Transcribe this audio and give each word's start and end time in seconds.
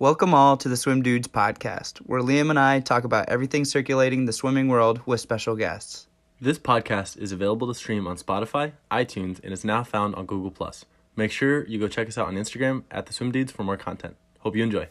Welcome 0.00 0.32
all 0.32 0.56
to 0.58 0.68
the 0.68 0.76
Swim 0.76 1.02
Dudes 1.02 1.26
podcast, 1.26 1.98
where 1.98 2.20
Liam 2.20 2.50
and 2.50 2.58
I 2.58 2.78
talk 2.78 3.02
about 3.02 3.28
everything 3.28 3.64
circulating 3.64 4.26
the 4.26 4.32
swimming 4.32 4.68
world 4.68 5.00
with 5.06 5.20
special 5.20 5.56
guests. 5.56 6.06
This 6.40 6.56
podcast 6.56 7.18
is 7.18 7.32
available 7.32 7.66
to 7.66 7.74
stream 7.74 8.06
on 8.06 8.16
Spotify, 8.16 8.74
iTunes, 8.92 9.42
and 9.42 9.52
is 9.52 9.64
now 9.64 9.82
found 9.82 10.14
on 10.14 10.24
Google 10.24 10.52
Plus. 10.52 10.84
Make 11.16 11.32
sure 11.32 11.66
you 11.66 11.80
go 11.80 11.88
check 11.88 12.06
us 12.06 12.16
out 12.16 12.28
on 12.28 12.36
Instagram 12.36 12.84
at 12.92 13.06
the 13.06 13.12
Swim 13.12 13.32
Dudes 13.32 13.50
for 13.50 13.64
more 13.64 13.76
content. 13.76 14.14
Hope 14.38 14.54
you 14.54 14.62
enjoy. 14.62 14.86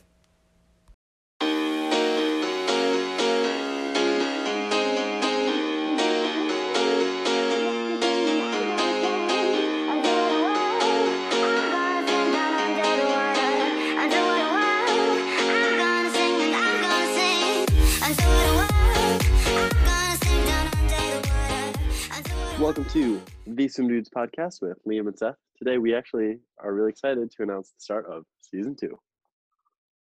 The 23.56 23.68
Swim 23.68 23.88
Dudes 23.88 24.10
podcast 24.10 24.62
with 24.62 24.78
Liam 24.86 25.08
and 25.08 25.18
Seth. 25.18 25.36
Today 25.58 25.78
we 25.78 25.96
actually 25.96 26.40
are 26.60 26.74
really 26.74 26.90
excited 26.90 27.32
to 27.32 27.44
announce 27.44 27.70
the 27.70 27.80
start 27.80 28.06
of 28.06 28.26
season 28.42 28.76
two. 28.76 28.98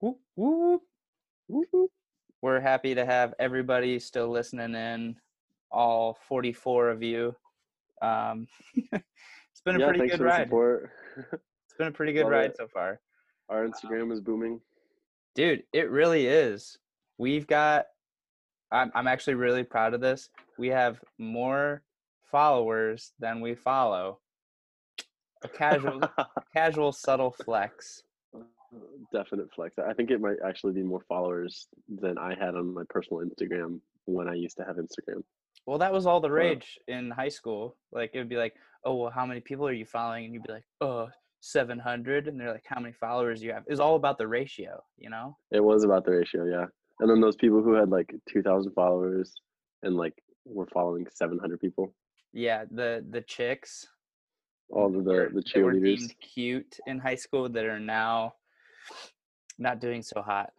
Whoop, 0.00 0.18
whoop. 0.36 0.82
Whoop, 1.48 1.68
whoop. 1.72 1.90
We're 2.42 2.60
happy 2.60 2.94
to 2.94 3.04
have 3.06 3.34
everybody 3.38 3.98
still 3.98 4.28
listening 4.28 4.74
in, 4.74 5.16
all 5.70 6.18
44 6.28 6.90
of 6.90 7.02
you. 7.02 7.34
Um, 8.02 8.46
it's 8.74 9.60
been 9.64 9.76
a 9.76 9.78
yeah, 9.78 9.86
pretty 9.86 10.00
thanks 10.00 10.12
good 10.12 10.18
for 10.18 10.24
the 10.24 10.28
ride. 10.28 10.46
support. 10.46 10.90
It's 11.64 11.78
been 11.78 11.86
a 11.86 11.92
pretty 11.92 12.12
good 12.12 12.24
Love 12.24 12.32
ride 12.32 12.50
it. 12.50 12.56
so 12.58 12.66
far. 12.66 13.00
Our 13.48 13.66
Instagram 13.66 14.12
is 14.12 14.20
booming. 14.20 14.60
Dude, 15.34 15.62
it 15.72 15.88
really 15.88 16.26
is. 16.26 16.76
We've 17.16 17.46
got, 17.46 17.86
I'm, 18.70 18.90
I'm 18.94 19.06
actually 19.06 19.34
really 19.34 19.62
proud 19.62 19.94
of 19.94 20.00
this. 20.02 20.28
We 20.58 20.68
have 20.68 21.00
more 21.16 21.82
followers 22.30 23.12
than 23.18 23.40
we 23.40 23.54
follow. 23.54 24.20
A 25.42 25.48
casual, 25.48 26.00
casual, 26.54 26.92
subtle 26.92 27.34
flex. 27.44 28.02
Definite 29.12 29.48
flex. 29.54 29.76
I 29.78 29.92
think 29.94 30.10
it 30.10 30.20
might 30.20 30.36
actually 30.46 30.72
be 30.74 30.82
more 30.82 31.02
followers 31.08 31.66
than 31.88 32.18
I 32.18 32.34
had 32.38 32.54
on 32.54 32.74
my 32.74 32.82
personal 32.88 33.22
Instagram 33.24 33.80
when 34.04 34.28
I 34.28 34.34
used 34.34 34.56
to 34.58 34.64
have 34.64 34.76
Instagram. 34.76 35.22
Well, 35.66 35.78
that 35.78 35.92
was 35.92 36.06
all 36.06 36.20
the 36.20 36.28
Wow. 36.28 36.34
rage 36.34 36.78
in 36.88 37.10
high 37.10 37.28
school. 37.28 37.76
Like, 37.92 38.10
it 38.14 38.18
would 38.18 38.28
be 38.28 38.36
like, 38.36 38.54
oh, 38.84 38.94
well, 38.96 39.10
how 39.10 39.26
many 39.26 39.40
people 39.40 39.66
are 39.66 39.72
you 39.72 39.84
following? 39.84 40.24
And 40.26 40.34
you'd 40.34 40.42
be 40.44 40.52
like, 40.52 40.64
uh, 40.80 40.84
oh, 40.84 41.08
700. 41.40 42.28
And 42.28 42.38
they're 42.40 42.52
like, 42.52 42.64
how 42.66 42.80
many 42.80 42.92
followers 42.92 43.40
do 43.40 43.46
you 43.46 43.52
have? 43.52 43.64
It 43.66 43.70
was 43.70 43.80
all 43.80 43.96
about 43.96 44.18
the 44.18 44.28
ratio, 44.28 44.82
you 44.96 45.10
know? 45.10 45.36
It 45.50 45.62
was 45.62 45.84
about 45.84 46.04
the 46.04 46.12
ratio, 46.12 46.44
yeah. 46.44 46.66
And 47.00 47.10
then 47.10 47.20
those 47.20 47.36
people 47.36 47.62
who 47.62 47.72
had 47.74 47.88
like 47.88 48.14
2,000 48.28 48.72
followers 48.72 49.34
and 49.82 49.96
like 49.96 50.14
were 50.44 50.66
following 50.66 51.06
700 51.12 51.58
people, 51.60 51.94
Yeah, 52.32 52.64
the 52.70 53.04
the 53.08 53.22
chicks. 53.22 53.86
all 54.70 54.86
of 54.86 55.04
the, 55.04 55.28
the 55.32 55.42
that 55.54 55.62
were 55.62 55.72
deemed 55.72 56.14
cute 56.20 56.78
in 56.86 56.98
high 56.98 57.16
school 57.16 57.48
that 57.48 57.64
are 57.64 57.80
now 57.80 58.34
not 59.58 59.80
doing 59.80 60.02
so 60.02 60.22
hot. 60.22 60.50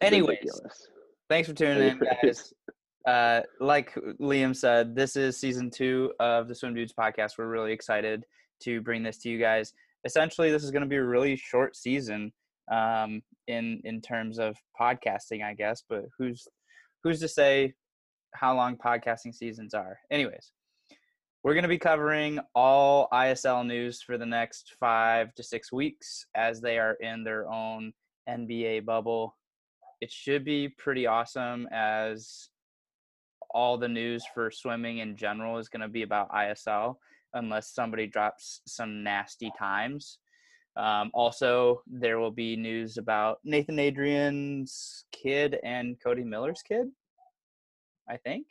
Anyways, 0.00 0.38
Ridiculous. 0.42 0.88
thanks 1.28 1.48
for 1.48 1.54
tuning 1.54 1.88
in, 1.88 2.00
guys. 2.22 2.52
Uh, 3.06 3.40
like 3.60 3.92
Liam 4.20 4.54
said, 4.54 4.94
this 4.94 5.16
is 5.16 5.36
season 5.40 5.70
two 5.70 6.12
of 6.20 6.46
the 6.48 6.54
Swim 6.54 6.74
Dudes 6.74 6.92
podcast. 6.92 7.32
We're 7.36 7.48
really 7.48 7.72
excited 7.72 8.24
to 8.62 8.80
bring 8.80 9.02
this 9.02 9.18
to 9.18 9.28
you 9.28 9.38
guys. 9.40 9.72
Essentially, 10.04 10.50
this 10.52 10.62
is 10.62 10.70
going 10.70 10.82
to 10.82 10.88
be 10.88 10.96
a 10.96 11.04
really 11.04 11.34
short 11.36 11.74
season 11.76 12.32
um, 12.72 13.22
in 13.48 13.80
in 13.84 14.00
terms 14.00 14.38
of 14.38 14.56
podcasting, 14.80 15.42
I 15.42 15.54
guess. 15.54 15.82
But 15.88 16.04
who's 16.16 16.46
who's 17.02 17.18
to 17.20 17.28
say 17.28 17.74
how 18.34 18.54
long 18.54 18.76
podcasting 18.76 19.34
seasons 19.34 19.74
are? 19.74 19.98
Anyways, 20.10 20.52
we're 21.42 21.54
going 21.54 21.62
to 21.62 21.68
be 21.68 21.78
covering 21.78 22.38
all 22.54 23.08
ISL 23.12 23.66
news 23.66 24.00
for 24.02 24.16
the 24.16 24.26
next 24.26 24.74
five 24.78 25.34
to 25.34 25.42
six 25.42 25.72
weeks 25.72 26.26
as 26.34 26.60
they 26.60 26.78
are 26.78 26.94
in 26.94 27.24
their 27.24 27.50
own 27.50 27.92
NBA 28.28 28.84
bubble. 28.84 29.36
It 30.00 30.10
should 30.10 30.44
be 30.44 30.68
pretty 30.68 31.06
awesome 31.06 31.68
as 31.72 32.48
all 33.50 33.76
the 33.76 33.88
news 33.88 34.24
for 34.34 34.50
swimming 34.50 34.98
in 34.98 35.16
general 35.16 35.58
is 35.58 35.68
going 35.68 35.82
to 35.82 35.88
be 35.88 36.02
about 36.02 36.30
ISL 36.30 36.96
unless 37.34 37.74
somebody 37.74 38.06
drops 38.06 38.60
some 38.66 39.02
nasty 39.02 39.50
times. 39.58 40.18
Um, 40.76 41.10
also, 41.12 41.82
there 41.86 42.18
will 42.18 42.30
be 42.30 42.56
news 42.56 42.96
about 42.96 43.38
Nathan 43.44 43.78
Adrian's 43.78 45.04
kid 45.12 45.58
and 45.64 45.96
Cody 46.02 46.24
Miller's 46.24 46.62
kid. 46.62 46.88
I 48.08 48.16
think. 48.16 48.46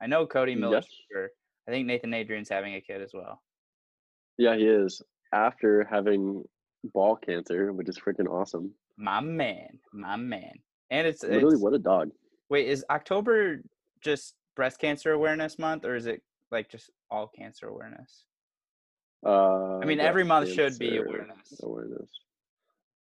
I 0.00 0.06
know 0.06 0.26
Cody 0.26 0.54
Miller's 0.54 0.86
Yes. 0.88 0.96
sure. 1.12 1.30
I 1.68 1.70
think 1.70 1.86
Nathan 1.86 2.14
Adrian's 2.14 2.48
having 2.48 2.74
a 2.74 2.80
kid 2.80 3.02
as 3.02 3.12
well. 3.12 3.42
Yeah, 4.38 4.56
he 4.56 4.66
is. 4.66 5.02
After 5.32 5.84
having 5.84 6.44
ball 6.94 7.16
cancer, 7.16 7.72
which 7.72 7.88
is 7.88 7.98
freaking 7.98 8.28
awesome. 8.28 8.72
My 8.96 9.20
man, 9.20 9.78
my 9.92 10.16
man. 10.16 10.52
And 10.90 11.06
it's, 11.06 11.22
Literally, 11.22 11.54
it's 11.54 11.62
what 11.62 11.74
a 11.74 11.78
dog. 11.78 12.10
wait, 12.48 12.68
is 12.68 12.84
October 12.90 13.62
just 14.00 14.34
breast 14.56 14.80
cancer 14.80 15.12
awareness 15.12 15.58
month 15.58 15.84
or 15.84 15.94
is 15.94 16.06
it 16.06 16.22
like 16.50 16.68
just 16.68 16.90
all 17.10 17.28
cancer 17.28 17.68
awareness? 17.68 18.24
Uh, 19.24 19.78
I 19.78 19.84
mean, 19.84 20.00
every 20.00 20.24
month 20.24 20.50
should 20.50 20.78
be 20.78 20.96
awareness. 20.96 21.60
Awareness. 21.62 22.10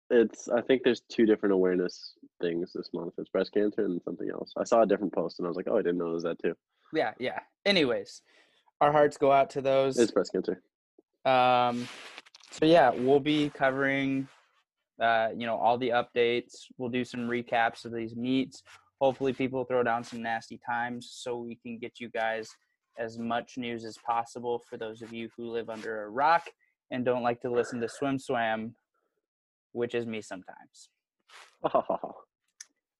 It's. 0.09 0.47
I 0.50 0.62
think 0.62 0.84
there's 0.84 1.01
two 1.01 1.25
different 1.25 1.53
awareness 1.53 2.13
things 2.41 2.72
this 2.73 2.90
month. 2.94 3.13
It's 3.18 3.29
breast 3.29 3.53
cancer 3.53 3.85
and 3.85 4.01
something 4.03 4.29
else. 4.29 4.53
I 4.57 4.63
saw 4.63 4.84
a 4.84 4.85
different 4.85 5.13
post 5.13 5.40
and 5.40 5.45
I 5.45 5.50
was 5.50 5.57
like, 5.57 5.68
oh, 5.69 5.78
I 5.78 5.81
didn't 5.81 5.97
know 5.97 6.12
it 6.12 6.13
was 6.13 6.23
that 6.23 6.41
too. 6.41 6.56
Yeah, 6.94 7.13
yeah. 7.19 7.40
Anyways, 7.66 8.22
our 8.81 8.91
hearts 8.91 9.18
go 9.18 9.31
out 9.31 9.50
to 9.51 9.62
those. 9.62 9.97
It's 9.97 10.12
breast 10.12 10.31
cancer. 10.31 10.62
Um, 11.25 11.88
so 12.51 12.66
yeah, 12.66 12.91
we'll 12.91 13.19
be 13.19 13.50
covering, 13.50 14.28
uh, 15.01 15.29
you 15.35 15.45
know, 15.45 15.57
all 15.57 15.78
the 15.78 15.90
updates. 15.90 16.66
We'll 16.78 16.89
do 16.89 17.03
some 17.03 17.28
recaps 17.28 17.85
of 17.85 17.94
these 17.94 18.16
meets. 18.16 18.63
Hopefully, 19.01 19.34
people 19.34 19.63
throw 19.66 19.84
down 19.84 20.03
some 20.03 20.22
nasty 20.22 20.59
times 20.66 21.09
so 21.12 21.38
we 21.38 21.56
can 21.56 21.78
get 21.78 22.00
you 22.00 22.09
guys 22.09 22.50
as 22.97 23.19
much 23.19 23.57
news 23.57 23.85
as 23.85 23.97
possible. 23.97 24.63
For 24.69 24.78
those 24.78 25.01
of 25.01 25.13
you 25.13 25.29
who 25.35 25.51
live 25.51 25.69
under 25.69 26.03
a 26.03 26.09
rock 26.09 26.47
and 26.89 27.06
don't 27.06 27.22
like 27.22 27.41
to 27.41 27.51
listen 27.51 27.79
to 27.81 27.89
Swim 27.89 28.18
Swam, 28.18 28.74
which 29.78 29.94
is 29.96 30.06
me 30.06 30.22
sometimes. 30.22 30.90
Oh. 31.64 31.84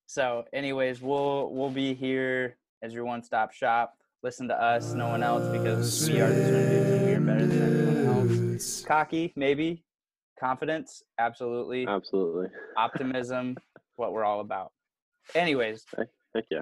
So, 0.10 0.46
anyways, 0.54 1.02
we'll 1.02 1.52
we'll 1.52 1.70
be 1.70 1.94
here 1.94 2.58
as 2.82 2.94
your 2.94 3.04
one-stop 3.04 3.52
shop. 3.52 3.94
Listen 4.24 4.48
to 4.48 4.56
us, 4.56 4.94
no 4.94 5.10
one 5.10 5.22
else, 5.22 5.46
because 5.50 6.10
we 6.10 6.22
are 6.22 6.30
the 6.30 6.36
dudes 6.36 6.90
and 6.90 7.06
we 7.06 7.14
are 7.14 7.20
better 7.20 7.46
than 7.46 7.62
everyone 7.62 8.54
else. 8.54 8.86
Cocky, 8.86 9.34
maybe. 9.36 9.84
Confidence, 10.40 11.04
absolutely. 11.20 11.86
Absolutely. 11.86 12.48
Optimism, 12.78 13.58
what 13.98 14.14
we're 14.14 14.24
all 14.24 14.40
about. 14.40 14.72
Anyways, 15.36 15.84
Heck 15.98 16.46
yeah. 16.50 16.62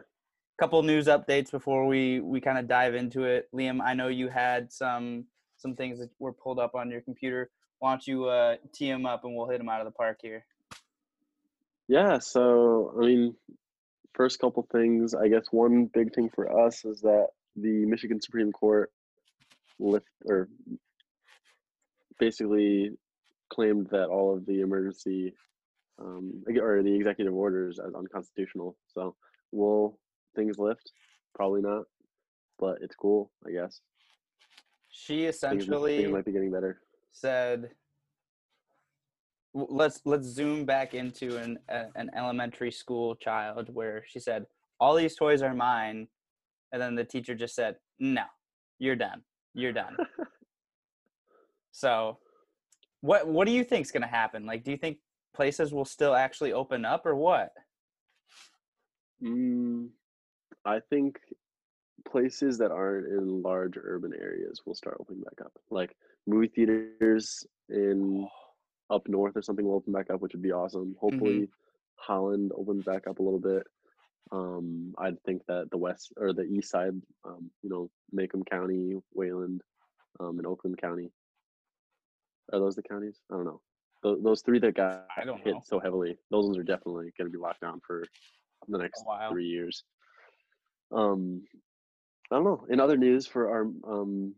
couple 0.60 0.82
news 0.82 1.06
updates 1.06 1.52
before 1.52 1.86
we 1.86 2.22
we 2.22 2.42
kind 2.42 2.58
of 2.58 2.68
dive 2.68 2.96
into 2.96 3.26
it. 3.26 3.48
Liam, 3.56 3.80
I 3.80 3.94
know 3.94 4.08
you 4.08 4.28
had 4.28 4.74
some 4.74 5.26
some 5.58 5.76
things 5.76 6.00
that 6.00 6.10
were 6.18 6.34
pulled 6.34 6.58
up 6.58 6.74
on 6.74 6.90
your 6.90 7.02
computer. 7.02 7.52
Why 7.80 7.92
don't 7.92 8.08
you 8.08 8.26
uh, 8.26 8.56
tee 8.74 8.90
him 8.90 9.06
up 9.06 9.24
and 9.24 9.36
we'll 9.36 9.50
hit 9.50 9.62
him 9.62 9.70
out 9.70 9.82
of 9.82 9.86
the 9.86 9.92
park 9.92 10.20
here. 10.22 10.46
Yeah. 11.88 12.20
So 12.20 12.94
I 12.98 13.06
mean, 13.06 13.36
first 14.14 14.40
couple 14.40 14.68
things. 14.72 15.14
I 15.14 15.28
guess 15.28 15.46
one 15.52 15.90
big 15.94 16.14
thing 16.14 16.30
for 16.34 16.66
us 16.66 16.86
is 16.86 17.02
that 17.02 17.28
the 17.56 17.86
Michigan 17.86 18.22
Supreme 18.22 18.52
Court 18.52 18.92
lift 19.80 20.08
or 20.26 20.50
basically 22.20 22.92
claimed 23.50 23.88
that 23.92 24.08
all 24.08 24.36
of 24.36 24.46
the 24.46 24.62
emergency 24.62 25.34
um, 26.00 26.44
or 26.60 26.84
the 26.84 26.94
executive 26.94 27.34
orders 27.34 27.80
as 27.80 27.94
unconstitutional. 27.94 28.76
So 28.94 29.16
will 29.52 30.00
things 30.36 30.58
lift? 30.58 30.92
Probably 31.34 31.62
not, 31.62 31.84
but 32.60 32.78
it's 32.82 32.96
cool, 32.96 33.32
I 33.46 33.52
guess. 33.52 33.82
She 34.90 35.24
Things, 35.24 35.36
essentially 35.36 35.98
things 35.98 36.12
might 36.12 36.26
be 36.26 36.32
getting 36.32 36.52
better. 36.52 36.80
Said 37.16 37.70
let's 39.54 40.02
let's 40.04 40.28
zoom 40.28 40.66
back 40.66 40.94
into 40.94 41.38
an 41.38 41.58
a, 41.70 41.86
an 41.96 42.12
elementary 42.16 42.72
school 42.72 43.16
child 43.16 43.70
where 43.74 44.04
she 44.06 44.20
said 44.20 44.46
all 44.80 44.96
these 44.96 45.16
toys 45.16 45.42
are 45.42 45.54
mine. 45.54 46.08
And 46.72 46.82
then 46.82 46.96
the 46.96 47.06
teacher 47.06 47.36
just 47.36 47.56
said 47.56 47.78
no 48.00 48.24
you're 48.80 48.98
done. 48.98 49.22
You're 49.54 49.74
done. 49.74 49.96
So 51.78 52.20
what 53.02 53.28
what 53.28 53.46
do 53.46 53.52
you 53.52 53.66
think's 53.66 53.92
going 53.92 54.02
to 54.02 54.08
happen? 54.08 54.46
Like 54.46 54.64
do 54.64 54.72
you 54.72 54.78
think 54.78 55.00
places 55.36 55.74
will 55.74 55.84
still 55.84 56.16
actually 56.16 56.54
open 56.54 56.86
up 56.86 57.06
or 57.06 57.16
what? 57.16 57.52
Mm, 59.22 59.90
I 60.64 60.80
think 60.90 61.18
places 62.10 62.58
that 62.60 62.72
aren't 62.72 63.08
in 63.08 63.42
large 63.42 63.74
urban 63.76 64.14
areas 64.14 64.62
will 64.66 64.74
start 64.74 64.96
opening 65.02 65.24
back 65.24 65.46
up, 65.46 65.52
like 65.70 65.94
movie 66.28 66.52
theaters 66.56 67.46
in 67.70 68.28
up 68.90 69.08
north 69.08 69.36
or 69.36 69.42
something 69.42 69.66
will 69.66 69.76
open 69.76 69.94
back 69.94 70.10
up, 70.10 70.22
which 70.22 70.34
would 70.34 70.42
be 70.42 70.52
awesome. 70.52 70.96
Hopefully, 71.00 71.50
Holland 71.96 72.52
opens 72.56 72.84
back 72.84 73.08
up 73.08 73.20
a 73.20 73.24
little 73.24 73.40
bit. 73.40 73.64
Um, 74.32 74.94
I'd 74.98 75.22
think 75.24 75.44
that 75.48 75.70
the 75.72 75.78
west 75.78 76.12
or 76.18 76.34
the 76.34 76.44
east 76.44 76.72
side, 76.72 76.94
um, 77.26 77.50
you 77.62 77.70
know, 77.70 77.90
Macomb 78.12 78.44
County, 78.44 78.96
Wayland, 79.14 79.62
um, 80.20 80.38
and 80.38 80.48
Oakland 80.48 80.80
County. 80.80 81.12
Are 82.54 82.60
those 82.60 82.76
the 82.76 82.84
counties? 82.84 83.22
I 83.32 83.36
don't 83.36 83.46
know. 83.46 83.62
Those, 84.04 84.24
those 84.24 84.42
three 84.42 84.60
that 84.60 84.76
got 84.76 85.06
I 85.18 85.26
don't 85.26 85.42
hit 85.42 85.56
know. 85.56 85.62
so 85.64 85.80
heavily, 85.80 86.18
those 86.30 86.46
ones 86.46 86.58
are 86.58 86.64
definitely 86.64 87.12
going 87.18 87.32
to 87.32 87.36
be 87.36 87.42
locked 87.42 87.62
down 87.62 87.82
for 87.86 88.04
the 88.68 88.78
next 88.78 89.04
three 89.30 89.48
years. 89.48 89.84
Um, 90.92 91.44
I 92.32 92.36
don't 92.36 92.44
know. 92.44 92.66
In 92.70 92.80
other 92.80 92.98
news, 92.98 93.26
for 93.26 93.50
our 93.50 93.62
um, 93.92 94.36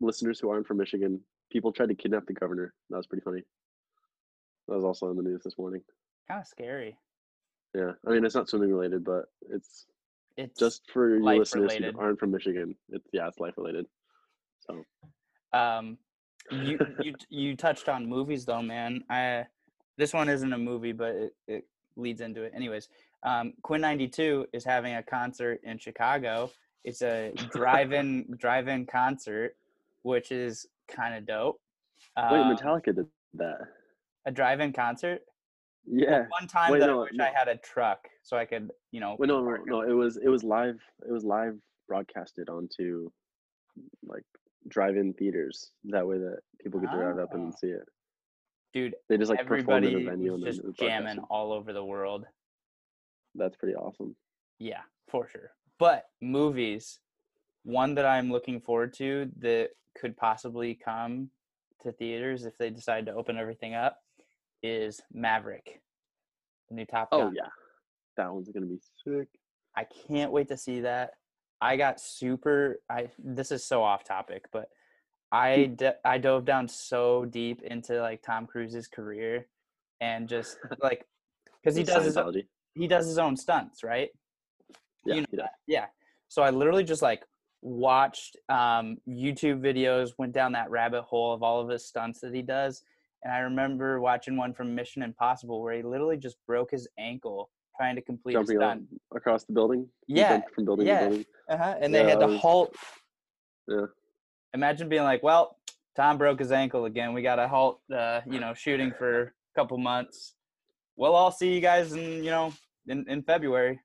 listeners 0.00 0.38
who 0.40 0.50
aren't 0.50 0.66
from 0.66 0.76
Michigan, 0.78 1.20
people 1.50 1.72
tried 1.72 1.88
to 1.88 1.94
kidnap 1.94 2.26
the 2.26 2.32
governor. 2.34 2.74
That 2.90 2.96
was 2.96 3.06
pretty 3.06 3.22
funny. 3.24 3.42
That 4.68 4.74
was 4.76 4.84
also 4.84 5.10
in 5.10 5.16
the 5.16 5.22
news 5.22 5.42
this 5.44 5.58
morning. 5.58 5.82
Kind 6.28 6.40
of 6.40 6.46
scary. 6.46 6.96
Yeah, 7.74 7.92
I 8.06 8.10
mean 8.10 8.24
it's 8.24 8.34
not 8.34 8.48
swimming 8.48 8.72
related, 8.72 9.04
but 9.04 9.26
it's 9.50 9.86
It's 10.36 10.58
just 10.58 10.82
for 10.92 11.20
life 11.20 11.38
listeners 11.40 11.62
related. 11.64 11.94
who 11.94 12.00
aren't 12.00 12.18
from 12.18 12.30
Michigan. 12.30 12.74
It's 12.90 13.06
yeah, 13.12 13.28
it's 13.28 13.38
life 13.38 13.54
related. 13.56 13.86
So 14.60 14.84
Um, 15.52 15.98
you 16.50 16.78
you 17.00 17.14
you 17.28 17.56
touched 17.56 17.88
on 17.88 18.06
movies 18.06 18.44
though, 18.44 18.62
man. 18.62 19.04
I 19.10 19.46
this 19.96 20.12
one 20.12 20.28
isn't 20.28 20.52
a 20.52 20.58
movie, 20.58 20.92
but 20.92 21.14
it, 21.14 21.34
it 21.46 21.64
leads 21.96 22.20
into 22.20 22.42
it. 22.42 22.52
Anyways, 22.54 22.88
um, 23.22 23.52
Quinn 23.62 23.80
ninety 23.80 24.08
two 24.08 24.46
is 24.52 24.64
having 24.64 24.94
a 24.94 25.02
concert 25.02 25.60
in 25.64 25.78
Chicago. 25.78 26.50
It's 26.84 27.02
a 27.02 27.32
drive-in 27.52 28.34
drive-in 28.38 28.86
concert, 28.86 29.56
which 30.08 30.32
is 30.32 30.66
kind 30.90 31.14
of 31.14 31.26
dope. 31.26 31.60
wait, 32.16 32.40
Um, 32.40 32.56
Metallica 32.56 32.94
did 32.96 33.06
that. 33.34 33.58
a 34.24 34.30
drive-in 34.32 34.72
concert. 34.72 35.20
Yeah. 35.86 36.24
One 36.40 36.48
time 36.48 36.72
Wait, 36.72 36.80
that 36.80 36.86
no, 36.86 37.00
I 37.00 37.02
wish 37.04 37.10
no. 37.14 37.24
I 37.24 37.30
had 37.34 37.48
a 37.48 37.56
truck 37.58 38.08
so 38.22 38.36
I 38.38 38.44
could, 38.46 38.70
you 38.90 39.00
know. 39.00 39.16
Well, 39.18 39.28
no, 39.28 39.40
no, 39.44 39.56
no. 39.66 39.80
It 39.82 39.92
was 39.92 40.16
it 40.16 40.28
was 40.28 40.42
live. 40.44 40.78
It 41.06 41.12
was 41.12 41.24
live 41.24 41.56
broadcasted 41.88 42.48
onto 42.48 43.10
like 44.02 44.24
drive-in 44.68 45.12
theaters. 45.14 45.72
That 45.84 46.06
way 46.06 46.18
that 46.18 46.38
people 46.62 46.80
could 46.80 46.90
drive 46.90 47.18
up 47.18 47.30
Oh. 47.32 47.36
and 47.36 47.54
see 47.54 47.68
it. 47.68 47.86
Dude, 48.74 48.94
They 49.08 49.16
just 49.18 49.30
like 49.30 49.46
perform 49.46 49.84
everybody 49.84 49.94
in 50.02 50.08
a 50.08 50.10
venue 50.10 50.34
and 50.34 50.44
just 50.44 50.60
jamming 50.78 51.18
all 51.30 51.52
over 51.52 51.72
the 51.72 51.84
world. 51.84 52.26
That's 53.34 53.56
pretty 53.56 53.74
awesome. 53.74 54.14
Yeah, 54.58 54.82
for 55.08 55.26
sure. 55.28 55.52
But 55.78 56.04
movies, 56.20 57.00
one 57.62 57.94
that 57.94 58.04
I'm 58.04 58.30
looking 58.30 58.60
forward 58.60 58.92
to 58.94 59.30
that 59.38 59.70
could 59.96 60.16
possibly 60.16 60.74
come 60.74 61.30
to 61.82 61.92
theaters 61.92 62.44
if 62.44 62.58
they 62.58 62.70
decide 62.70 63.06
to 63.06 63.14
open 63.14 63.38
everything 63.38 63.74
up 63.74 63.98
is 64.62 65.00
Maverick, 65.12 65.80
the 66.68 66.74
new 66.74 66.84
Top 66.84 67.08
Oh 67.12 67.30
yeah, 67.34 67.48
that 68.16 68.32
one's 68.32 68.48
gonna 68.48 68.66
be 68.66 68.80
sick. 69.04 69.28
I 69.76 69.84
can't 70.08 70.32
wait 70.32 70.48
to 70.48 70.56
see 70.56 70.80
that. 70.80 71.12
I 71.60 71.76
got 71.76 72.00
super. 72.00 72.80
I 72.90 73.08
this 73.18 73.50
is 73.50 73.64
so 73.64 73.82
off 73.82 74.04
topic, 74.04 74.46
but 74.52 74.68
I 75.30 75.74
mm. 75.78 75.92
I 76.04 76.18
dove 76.18 76.44
down 76.44 76.68
so 76.68 77.24
deep 77.24 77.62
into 77.62 78.00
like 78.00 78.22
Tom 78.22 78.46
Cruise's 78.46 78.88
career 78.88 79.46
and 80.00 80.28
just 80.28 80.56
like 80.82 81.04
because 81.62 81.76
he 81.76 81.82
does 81.82 82.04
his 82.04 82.16
Scientology. 82.16 82.46
he 82.74 82.88
does 82.88 83.06
his 83.06 83.18
own 83.18 83.36
stunts, 83.36 83.82
right? 83.82 84.10
Yeah, 85.04 85.14
you 85.14 85.24
know 85.32 85.46
yeah. 85.66 85.86
So 86.28 86.42
I 86.42 86.50
literally 86.50 86.84
just 86.84 87.02
like 87.02 87.22
watched 87.62 88.36
um, 88.48 88.98
YouTube 89.08 89.60
videos, 89.60 90.10
went 90.18 90.32
down 90.32 90.52
that 90.52 90.70
rabbit 90.70 91.02
hole 91.02 91.32
of 91.32 91.42
all 91.42 91.60
of 91.60 91.68
his 91.68 91.86
stunts 91.86 92.20
that 92.20 92.34
he 92.34 92.42
does, 92.42 92.82
and 93.24 93.32
I 93.32 93.38
remember 93.40 94.00
watching 94.00 94.36
one 94.36 94.54
from 94.54 94.74
Mission 94.74 95.02
Impossible 95.02 95.60
where 95.62 95.74
he 95.74 95.82
literally 95.82 96.16
just 96.16 96.36
broke 96.46 96.70
his 96.70 96.88
ankle 96.98 97.50
trying 97.76 97.96
to 97.96 98.02
complete 98.02 98.36
a 98.36 98.44
stunt. 98.44 98.84
across 99.14 99.44
the 99.44 99.52
building. 99.52 99.88
Yeah, 100.06 100.40
from 100.54 100.64
building 100.64 100.86
yeah. 100.86 101.00
to 101.00 101.06
building. 101.08 101.26
Uh-huh. 101.48 101.74
And 101.80 101.94
they 101.94 102.02
Yeah, 102.02 102.10
had 102.10 102.20
to 102.20 102.38
halt. 102.38 102.74
Yeah. 103.66 103.86
Imagine 104.54 104.88
being 104.88 105.04
like, 105.04 105.22
"Well, 105.22 105.56
Tom 105.96 106.18
broke 106.18 106.38
his 106.38 106.52
ankle 106.52 106.86
again. 106.86 107.12
We 107.12 107.22
got 107.22 107.36
to 107.36 107.48
halt, 107.48 107.80
uh, 107.94 108.20
you 108.26 108.40
know, 108.40 108.54
shooting 108.54 108.92
for 108.98 109.22
a 109.22 109.60
couple 109.60 109.78
months. 109.78 110.34
Well, 110.96 111.14
I'll 111.14 111.30
see 111.30 111.54
you 111.54 111.60
guys 111.60 111.92
in, 111.92 112.24
you 112.24 112.30
know, 112.30 112.52
in, 112.86 113.04
in 113.08 113.22
February." 113.22 113.80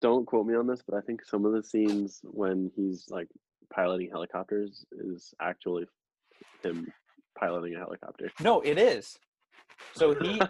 Don't 0.00 0.26
quote 0.26 0.46
me 0.46 0.54
on 0.54 0.66
this, 0.66 0.82
but 0.86 0.96
I 0.96 1.00
think 1.00 1.24
some 1.24 1.44
of 1.44 1.52
the 1.52 1.62
scenes 1.62 2.20
when 2.24 2.70
he's 2.76 3.06
like 3.10 3.28
piloting 3.72 4.10
helicopters 4.10 4.84
is 4.92 5.34
actually 5.40 5.86
him 6.62 6.86
piloting 7.38 7.74
a 7.74 7.78
helicopter. 7.78 8.30
No, 8.40 8.60
it 8.60 8.78
is. 8.78 9.18
So 9.94 10.14
he, 10.14 10.40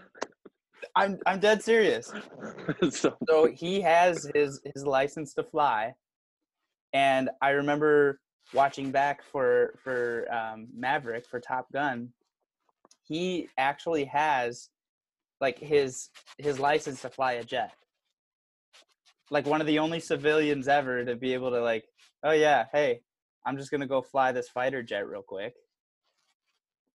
I'm, 0.97 1.19
I'm 1.27 1.41
dead 1.41 1.63
serious. 1.63 2.13
so 2.91 3.17
so 3.29 3.47
he 3.47 3.81
has 3.81 4.31
his 4.35 4.61
his 4.75 4.85
license 4.85 5.35
to 5.35 5.43
fly 5.43 5.95
and 6.93 7.29
i 7.43 7.51
remember 7.51 8.21
watching 8.53 8.91
back 8.91 9.23
for 9.23 9.75
for 9.83 10.27
um, 10.33 10.69
maverick 10.75 11.27
for 11.27 11.41
top 11.41 11.71
gun 11.73 12.09
he 13.03 13.49
actually 13.59 14.05
has 14.05 14.71
like 15.41 15.59
his 15.59 16.09
his 16.39 16.59
license 16.59 17.03
to 17.03 17.11
fly 17.11 17.33
a 17.33 17.45
jet 17.45 17.73
like 19.31 19.47
one 19.47 19.61
of 19.61 19.67
the 19.67 19.79
only 19.79 20.01
civilians 20.01 20.69
ever 20.69 21.05
to 21.05 21.17
be 21.17 21.35
able 21.35 21.51
to 21.51 21.61
like 21.61 21.85
oh 22.23 22.33
yeah 22.33 22.65
hey 22.73 23.01
i'm 23.47 23.57
just 23.57 23.71
gonna 23.71 23.87
go 23.87 24.03
fly 24.03 24.33
this 24.33 24.49
fighter 24.49 24.83
jet 24.83 25.09
real 25.09 25.23
quick 25.23 25.55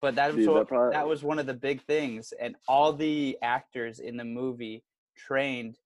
but 0.00 0.14
that 0.14 0.28
was 0.28 0.36
Dude, 0.36 0.48
that 0.48 0.52
what, 0.52 0.68
probably- 0.68 0.94
that 0.94 1.06
was 1.06 1.22
one 1.22 1.38
of 1.38 1.46
the 1.46 1.54
big 1.54 1.82
things 1.82 2.32
and 2.40 2.56
all 2.68 2.92
the 2.92 3.36
actors 3.42 3.98
in 3.98 4.16
the 4.16 4.24
movie 4.24 4.82
trained 5.16 5.76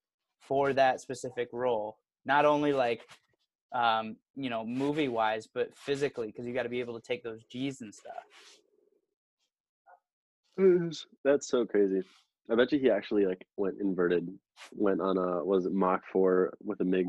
for 0.40 0.72
that 0.72 1.00
specific 1.00 1.48
role 1.52 1.98
not 2.24 2.44
only 2.44 2.72
like 2.72 3.06
um 3.72 4.16
you 4.36 4.50
know 4.50 4.64
movie 4.64 5.08
wise 5.08 5.48
but 5.52 5.74
physically 5.76 6.28
because 6.28 6.46
you 6.46 6.54
got 6.54 6.62
to 6.64 6.68
be 6.68 6.80
able 6.80 6.98
to 6.98 7.06
take 7.06 7.22
those 7.24 7.42
g's 7.50 7.80
and 7.80 7.94
stuff 7.94 8.60
that's 11.24 11.48
so 11.48 11.66
crazy. 11.66 12.02
I 12.50 12.54
bet 12.54 12.72
you 12.72 12.78
he 12.78 12.90
actually 12.90 13.26
like 13.26 13.46
went 13.56 13.80
inverted. 13.80 14.28
Went 14.72 15.00
on 15.00 15.16
a 15.18 15.44
was 15.44 15.66
it 15.66 15.72
Mach 15.72 16.02
four 16.12 16.52
with 16.62 16.80
a 16.80 16.84
MiG 16.84 17.06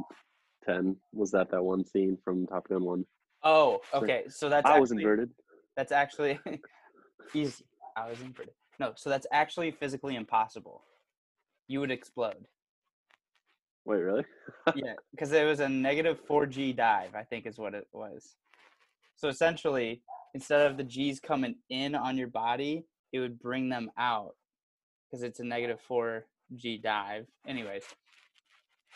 ten? 0.63 0.95
Was 1.13 1.31
that 1.31 1.51
that 1.51 1.63
one 1.63 1.85
scene 1.85 2.17
from 2.23 2.47
Top 2.47 2.67
Gun 2.67 2.83
one? 2.83 3.05
oh 3.45 3.79
okay 3.93 4.23
so 4.27 4.49
that's 4.49 4.65
I 4.65 4.79
was 4.79 4.91
inverted. 4.91 5.29
that's 5.77 5.91
actually 5.93 6.39
easy 7.33 7.63
i 7.95 8.09
was 8.09 8.19
inverted 8.19 8.53
no 8.79 8.91
so 8.97 9.09
that's 9.09 9.27
actually 9.31 9.71
physically 9.71 10.15
impossible 10.15 10.83
you 11.67 11.79
would 11.79 11.91
explode 11.91 12.45
Wait, 13.85 13.97
really? 13.97 14.25
yeah 14.75 14.93
because 15.11 15.31
it 15.31 15.45
was 15.45 15.59
a 15.59 15.69
negative 15.69 16.19
4g 16.27 16.75
dive 16.75 17.15
i 17.15 17.23
think 17.23 17.45
is 17.45 17.57
what 17.57 17.73
it 17.73 17.87
was 17.93 18.35
so 19.15 19.29
essentially 19.29 20.01
instead 20.33 20.69
of 20.69 20.75
the 20.75 20.83
g's 20.83 21.19
coming 21.19 21.55
in 21.69 21.95
on 21.95 22.17
your 22.17 22.27
body 22.27 22.83
it 23.13 23.19
would 23.19 23.39
bring 23.39 23.69
them 23.69 23.91
out 23.97 24.35
because 25.09 25.23
it's 25.23 25.39
a 25.39 25.45
negative 25.45 25.79
4g 26.53 26.81
dive 26.81 27.25
anyways 27.47 27.83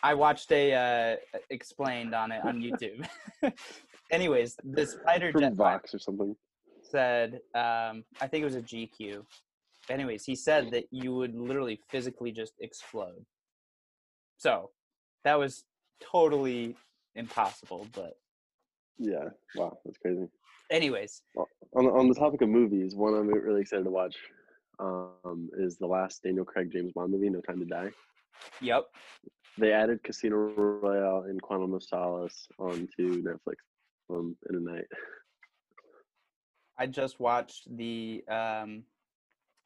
i 0.03 0.13
watched 0.13 0.51
a 0.51 0.73
uh, 0.73 1.39
explained 1.49 2.13
on 2.13 2.31
it 2.31 2.41
on 2.43 2.61
youtube 2.61 3.07
anyways 4.11 4.55
this 4.63 4.95
fighter 5.05 5.31
jet 5.31 5.53
Vox 5.53 5.93
or 5.93 5.99
something. 5.99 6.35
said 6.81 7.39
um, 7.55 8.03
i 8.21 8.27
think 8.27 8.41
it 8.41 8.45
was 8.45 8.55
a 8.55 8.61
gq 8.61 9.23
anyways 9.89 10.23
he 10.25 10.35
said 10.35 10.71
that 10.71 10.85
you 10.91 11.13
would 11.13 11.35
literally 11.35 11.79
physically 11.89 12.31
just 12.31 12.53
explode 12.59 13.25
so 14.37 14.69
that 15.23 15.37
was 15.37 15.65
totally 16.01 16.75
impossible 17.15 17.85
but 17.93 18.13
Yeah. 18.97 19.29
Wow, 19.55 19.77
that's 19.83 19.97
crazy. 19.97 20.27
anyways 20.69 21.21
On 21.75 21.85
the, 21.85 21.91
on 21.91 22.07
the 22.07 22.15
topic 22.15 22.41
of 22.41 22.49
movies, 22.49 22.95
one 22.95 23.13
I'm 23.13 23.27
really 23.27 23.61
excited 23.61 23.83
to 23.83 23.91
watch 23.91 24.15
um, 24.79 25.49
is 25.57 25.77
the 25.77 25.87
last 25.87 26.23
Daniel 26.23 26.45
Craig 26.45 26.71
James 26.71 26.91
Bond 26.93 27.11
movie, 27.11 27.29
No 27.29 27.41
Time 27.41 27.59
to 27.59 27.65
Die. 27.65 27.89
yep 28.61 28.85
They 29.57 29.71
added 29.73 30.03
Casino 30.03 30.37
Royale 30.37 31.23
and 31.29 31.41
Quantum 31.41 31.73
of 31.73 31.83
Solace 31.83 32.47
onto 32.57 33.21
Netflix 33.23 33.55
um, 34.09 34.35
in 34.49 34.55
a 34.55 34.59
night. 34.59 34.85
i 36.77 36.85
just 36.85 37.19
watched 37.19 37.67
the 37.75 38.23
um, 38.29 38.83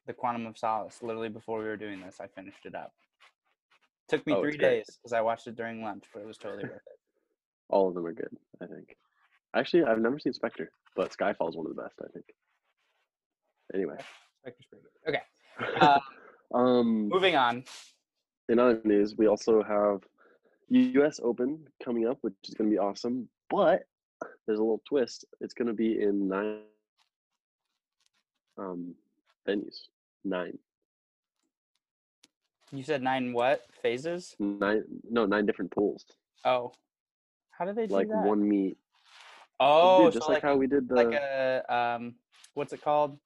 the 0.08 0.14
quantum 0.14 0.46
of 0.48 0.58
solace 0.58 1.02
literally 1.04 1.30
before 1.30 1.60
we 1.60 1.66
were 1.66 1.78
doing 1.78 2.02
this 2.02 2.18
i 2.20 2.28
finished 2.28 2.66
it 2.66 2.76
up 2.76 2.92
took 4.10 4.26
me 4.28 4.34
Oh, 4.34 4.42
three 4.42 4.58
days 4.58 4.86
because 4.98 5.14
i 5.14 5.22
watched 5.22 5.48
it 5.48 5.56
during 5.56 5.82
lunch 5.84 6.06
but 6.14 6.22
it 6.22 6.28
was 6.28 6.38
totally 6.38 6.64
worth 6.64 6.76
it 6.76 7.00
All 7.70 7.88
of 7.88 7.96
them 7.96 8.06
are 8.06 8.14
good, 8.14 8.36
I 8.62 8.68
think. 8.68 8.96
Actually, 9.56 9.86
I've 9.86 9.98
never 10.00 10.20
seen 10.20 10.34
Spectre, 10.34 10.70
but 10.96 11.12
Skyfall 11.12 11.50
is 11.50 11.56
one 11.56 11.66
of 11.66 11.76
the 11.76 11.82
best, 11.82 11.96
I 12.04 12.08
think. 12.14 12.26
Anyway, 13.74 13.96
Spectre's 14.44 14.66
pretty 14.66 14.84
good. 15.06 15.16
okay 15.16 15.78
uh, 15.82 16.00
um, 16.54 17.08
moving 17.10 17.36
on 17.36 17.64
in 18.50 18.60
other 18.60 18.82
news, 18.84 19.16
we 19.18 19.28
also 19.28 19.64
have 19.64 20.02
U.S. 20.70 21.20
Open 21.24 21.60
coming 21.84 22.08
up, 22.08 22.18
which 22.22 22.34
is 22.46 22.54
going 22.56 22.70
to 22.70 22.74
be 22.74 22.78
awesome. 22.80 23.30
But 23.50 23.84
there's 24.46 24.60
a 24.60 24.62
little 24.62 24.82
twist. 24.88 25.24
It's 25.40 25.54
going 25.54 25.68
to 25.70 25.74
be 25.74 26.02
in 26.02 26.28
nine 26.28 26.60
um, 28.58 28.96
venues. 29.48 29.88
Nine, 30.26 30.58
You 32.72 32.84
said 32.84 33.02
nine 33.02 33.32
what 33.34 33.64
phases? 33.82 34.36
nine, 34.40 34.84
no, 35.10 35.26
nine 35.26 35.46
different 35.46 35.72
pools. 35.72 36.06
Oh, 36.44 36.74
how 37.52 37.66
do 37.66 37.74
they 37.74 37.88
do 37.88 37.94
Like 37.94 38.10
that? 38.10 38.26
one 38.26 38.48
meet. 38.48 38.78
oh, 39.60 40.06
Dude, 40.06 40.14
just 40.14 40.26
so 40.26 40.34
like, 40.34 40.42
how 40.42 40.56
we 40.56 40.68
did 40.68 40.90
the 40.90 40.96
like 40.96 41.14
a 41.14 41.64
um, 41.74 42.16
what's 42.56 42.74
it 42.74 42.82
called? 42.82 43.18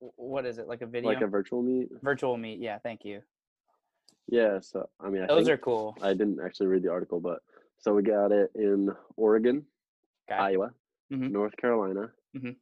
What 0.00 0.44
is 0.46 0.58
it? 0.58 0.68
Like 0.68 0.82
a 0.82 0.86
video? 0.86 1.10
like 1.10 1.22
a 1.22 1.26
virtual 1.26 1.62
meet. 1.62 1.88
virtual 2.02 2.36
meet. 2.36 2.58
Yeah, 2.58 2.78
thank 2.78 3.04
you. 3.04 3.22
Yeah. 4.28 4.60
So 4.60 4.88
I 5.00 5.08
mean, 5.08 5.22
I 5.22 5.26
Those 5.26 5.48
are 5.48 5.56
cool. 5.56 5.96
I 6.02 6.12
didn't 6.12 6.40
actually 6.44 6.66
read 6.66 6.82
the 6.82 6.90
article, 6.90 7.20
but 7.20 7.40
so 7.78 7.94
we 7.94 8.02
got 8.02 8.32
it 8.32 8.50
in 8.54 8.90
Oregon, 9.16 9.64
Okay. 10.30 10.38
Iowa, 10.40 10.72
Mhm. 11.12 11.30
North 11.30 11.56
Carolina, 11.56 12.12
Mhm. 12.34 12.56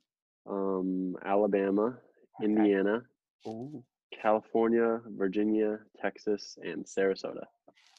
um, 0.47 1.17
Alabama, 1.25 1.99
Okay. 2.37 2.45
Indiana, 2.45 3.05
Ooh. 3.47 3.83
California, 4.13 5.01
Virginia, 5.07 5.81
Texas, 6.01 6.59
and 6.63 6.85
Sarasota. 6.85 7.47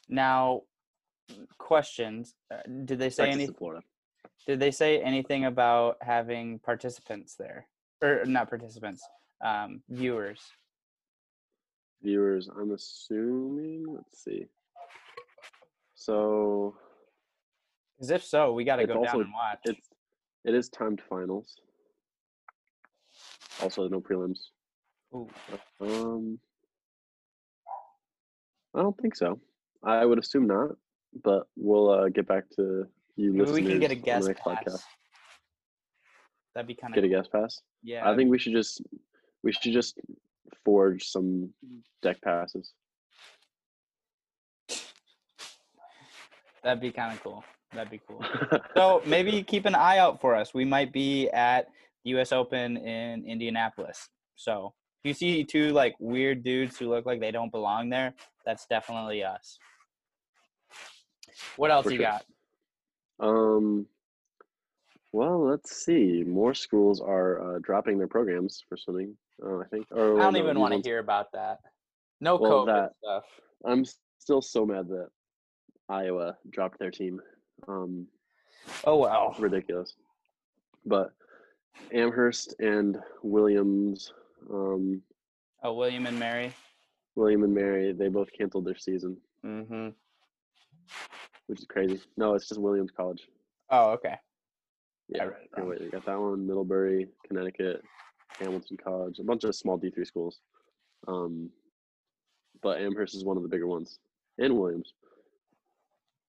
Now, 0.08 0.62
questions. 1.58 2.34
Uh, 2.50 2.62
Did 2.84 2.98
they 2.98 3.10
say 3.10 3.26
Texas 3.26 3.42
any? 3.48 3.52
Florida. 3.54 3.82
Did 4.46 4.60
they 4.60 4.70
say 4.70 5.02
anything 5.02 5.44
about 5.46 6.00
having 6.02 6.60
participants 6.60 7.34
there, 7.34 7.66
or 8.02 8.24
not 8.24 8.48
participants? 8.48 9.02
Um, 9.44 9.82
viewers. 9.88 10.40
Viewers, 12.02 12.48
I'm 12.48 12.72
assuming. 12.72 13.84
Let's 13.88 14.22
see. 14.22 14.46
So 15.94 16.74
Because 17.96 18.10
if 18.10 18.24
so, 18.24 18.52
we 18.52 18.64
got 18.64 18.76
to 18.76 18.86
go 18.86 19.02
down 19.04 19.20
and 19.22 19.32
watch. 19.32 19.58
it's 19.64 19.88
it 20.44 20.54
is 20.54 20.68
timed 20.68 21.00
finals. 21.08 21.56
Also, 23.62 23.88
no 23.88 24.00
prelims. 24.00 24.38
Ooh. 25.14 25.28
Um, 25.80 26.38
I 28.74 28.82
don't 28.82 28.96
think 28.98 29.16
so. 29.16 29.40
I 29.82 30.04
would 30.04 30.18
assume 30.18 30.46
not, 30.46 30.72
but 31.24 31.46
we'll 31.56 31.88
uh, 31.90 32.08
get 32.10 32.28
back 32.28 32.44
to 32.56 32.86
you 33.16 33.32
Maybe 33.32 33.40
listeners 33.40 33.60
we 33.60 33.66
can 33.70 33.80
get 33.80 33.90
a 33.92 33.94
on 33.96 34.00
guest 34.02 34.22
the 34.26 34.28
next 34.34 34.42
pass. 34.44 34.56
podcast. 34.64 34.82
That'd 36.54 36.68
be 36.68 36.74
kind 36.74 36.92
of 36.92 36.94
Get 36.96 37.04
a 37.04 37.08
guest 37.08 37.32
pass. 37.32 37.60
yeah. 37.82 38.08
I 38.08 38.14
think 38.14 38.30
we 38.30 38.38
should 38.38 38.52
just 38.52 38.82
we 39.46 39.52
should 39.52 39.72
just 39.72 40.00
forge 40.64 41.04
some 41.06 41.50
deck 42.02 42.20
passes. 42.20 42.72
that'd 46.64 46.80
be 46.80 46.90
kind 46.90 47.12
of 47.12 47.22
cool. 47.22 47.44
That'd 47.72 47.92
be 47.92 48.00
cool. 48.08 48.24
So 48.74 49.02
maybe 49.06 49.44
keep 49.44 49.64
an 49.66 49.76
eye 49.76 49.98
out 49.98 50.20
for 50.20 50.34
us. 50.34 50.52
We 50.52 50.64
might 50.64 50.92
be 50.92 51.28
at 51.30 51.68
the 52.02 52.10
U.S. 52.10 52.32
Open 52.32 52.76
in 52.76 53.24
Indianapolis. 53.24 54.08
So 54.34 54.74
if 55.04 55.08
you 55.10 55.14
see 55.14 55.44
two 55.44 55.72
like 55.72 55.94
weird 56.00 56.42
dudes 56.42 56.76
who 56.76 56.88
look 56.88 57.06
like 57.06 57.20
they 57.20 57.30
don't 57.30 57.52
belong 57.52 57.88
there, 57.88 58.14
that's 58.44 58.66
definitely 58.66 59.22
us. 59.22 59.60
What 61.56 61.70
else 61.70 61.84
For 61.84 61.92
you 61.92 61.98
sure. 61.98 62.06
got? 62.06 62.24
Um, 63.20 63.86
well, 65.12 65.38
let's 65.46 65.84
see. 65.84 66.24
More 66.26 66.52
schools 66.52 67.00
are 67.00 67.56
uh, 67.56 67.58
dropping 67.62 67.98
their 67.98 68.08
programs 68.08 68.64
for 68.68 68.76
swimming. 68.76 69.16
Uh, 69.44 69.58
I 69.58 69.64
think. 69.70 69.86
Or, 69.90 70.18
I 70.18 70.24
don't 70.24 70.32
no, 70.34 70.38
even 70.40 70.58
want 70.60 70.74
to 70.74 70.88
hear 70.88 70.98
about 70.98 71.32
that. 71.32 71.58
No 72.20 72.36
Well, 72.36 72.64
COVID 72.64 72.66
that- 72.66 72.92
stuff. 73.02 73.24
I'm 73.64 73.84
still 74.18 74.40
so 74.42 74.64
mad 74.66 74.88
that 74.88 75.08
Iowa 75.88 76.36
dropped 76.50 76.78
their 76.78 76.90
team. 76.90 77.20
Um, 77.68 78.06
Oh 78.84 78.96
wow, 78.96 79.34
ridiculous. 79.38 79.94
But 80.84 81.12
Amherst 81.92 82.54
and 82.58 82.98
Williams, 83.22 84.12
um, 84.50 85.02
Oh, 85.62 85.72
William 85.74 86.06
and 86.06 86.18
Mary. 86.18 86.52
William 87.14 87.44
and 87.44 87.54
Mary, 87.54 87.92
they 87.92 88.08
both 88.08 88.28
canceled 88.32 88.64
their 88.66 88.76
season, 88.76 89.16
Mm-hmm. 89.44 89.88
which 91.46 91.60
is 91.60 91.66
crazy. 91.66 92.00
No, 92.16 92.34
it's 92.34 92.48
just 92.48 92.60
Williams 92.60 92.90
College. 92.90 93.28
Oh, 93.70 93.90
okay. 93.92 94.16
Yeah, 95.08 95.24
read 95.24 95.36
it 95.44 95.50
wrong. 95.58 95.68
wait. 95.68 95.80
You 95.80 95.90
got 95.90 96.04
that 96.06 96.20
one, 96.20 96.46
Middlebury, 96.46 97.08
Connecticut, 97.26 97.82
Hamilton 98.38 98.76
College, 98.82 99.18
a 99.18 99.24
bunch 99.24 99.44
of 99.44 99.54
small 99.54 99.76
D 99.76 99.90
three 99.90 100.04
schools. 100.04 100.40
Um, 101.08 101.50
but 102.62 102.80
Amherst 102.80 103.14
is 103.14 103.24
one 103.24 103.36
of 103.36 103.42
the 103.42 103.48
bigger 103.48 103.66
ones, 103.66 103.98
and 104.38 104.56
Williams. 104.56 104.92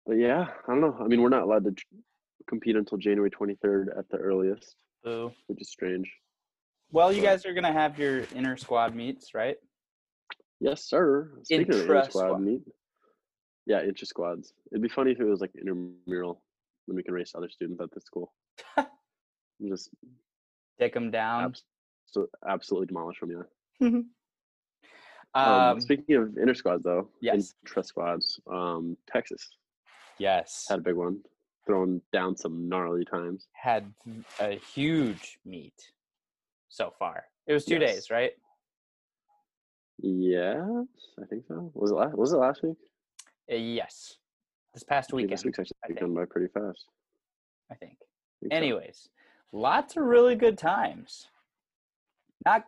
But 0.06 0.14
yeah, 0.18 0.48
I 0.68 0.72
don't 0.72 0.82
know. 0.82 0.98
I 1.00 1.08
mean, 1.08 1.22
we're 1.22 1.30
not 1.30 1.44
allowed 1.44 1.66
to 1.66 1.72
tr- 1.72 1.86
compete 2.48 2.76
until 2.76 2.98
January 2.98 3.30
twenty 3.30 3.56
third 3.62 3.94
at 3.98 4.10
the 4.10 4.18
earliest, 4.18 4.76
Boo. 5.04 5.32
which 5.48 5.62
is 5.62 5.70
strange. 5.70 6.12
Well, 6.92 7.12
you 7.12 7.22
But- 7.22 7.28
guys 7.28 7.46
are 7.46 7.54
gonna 7.54 7.74
have 7.74 8.00
your 8.00 8.24
inner 8.36 8.58
squad 8.58 8.96
meets, 8.96 9.34
right? 9.34 9.58
Yes, 10.60 10.84
sir. 10.86 11.32
Speaking 11.44 11.70
of 11.70 11.76
Intra 11.76 11.82
inter 11.98 12.10
squad 12.10 12.26
squad. 12.28 12.38
meet, 12.42 12.62
yeah, 13.66 13.84
intra 13.84 14.08
squads. 14.08 14.54
It'd 14.72 14.82
be 14.82 14.90
funny 14.90 15.12
if 15.12 15.20
it 15.20 15.26
was 15.26 15.40
like 15.42 15.52
intramural, 15.56 16.42
then 16.88 16.96
we 16.96 17.04
can 17.04 17.14
race 17.14 17.34
other 17.36 17.50
students 17.50 17.82
at 17.82 17.92
the 17.92 18.02
school. 18.02 18.34
Just 19.68 19.90
Take 20.80 20.94
them 20.94 21.12
down. 21.12 21.54
So 22.08 22.28
absolutely 22.48 22.88
demolish 22.88 23.20
them. 23.20 23.32
Yeah. 23.32 23.88
um, 23.88 24.06
Um, 25.36 25.82
speaking 25.82 26.16
of 26.16 26.38
inter 26.38 26.54
squads, 26.54 26.84
though, 26.84 27.10
yes. 27.22 27.54
intra 27.64 27.84
squads, 27.84 28.40
um, 28.52 28.98
Texas 29.08 29.50
yes. 30.18 30.66
had 30.70 30.80
a 30.80 30.82
big 30.82 30.96
one, 30.96 31.20
throwing 31.66 32.02
down 32.14 32.36
some 32.36 32.68
gnarly 32.70 33.06
times. 33.06 33.48
Had 33.54 33.92
a 34.40 34.56
huge 34.74 35.38
meet 35.46 35.92
so 36.70 36.92
far. 36.98 37.26
It 37.46 37.54
was 37.54 37.66
two 37.66 37.76
Yes. 37.78 37.94
days, 37.94 38.10
right? 38.10 38.32
Yes, 40.00 40.56
I 41.22 41.26
think 41.26 41.46
so. 41.48 41.72
Was 41.74 41.92
it 41.92 41.96
last? 41.96 42.16
Was 42.16 42.32
it 42.34 42.38
last 42.38 42.62
week? 42.64 42.78
Uh, 43.52 43.56
yes. 43.56 44.18
This 44.74 44.84
past 44.84 45.12
weekend, 45.12 45.34
This 45.34 45.46
week's 45.46 45.58
actually 45.60 45.96
gone 45.96 46.14
by 46.14 46.26
pretty 46.26 46.52
fast. 46.54 46.86
I 47.72 47.76
think. 47.76 47.98
I 48.00 48.40
think 48.42 48.52
so. 48.54 48.58
Anyways, 48.58 49.10
lots 49.52 49.98
of 49.98 50.04
really 50.04 50.36
good 50.36 50.58
times. 50.58 51.28
Not 52.48 52.64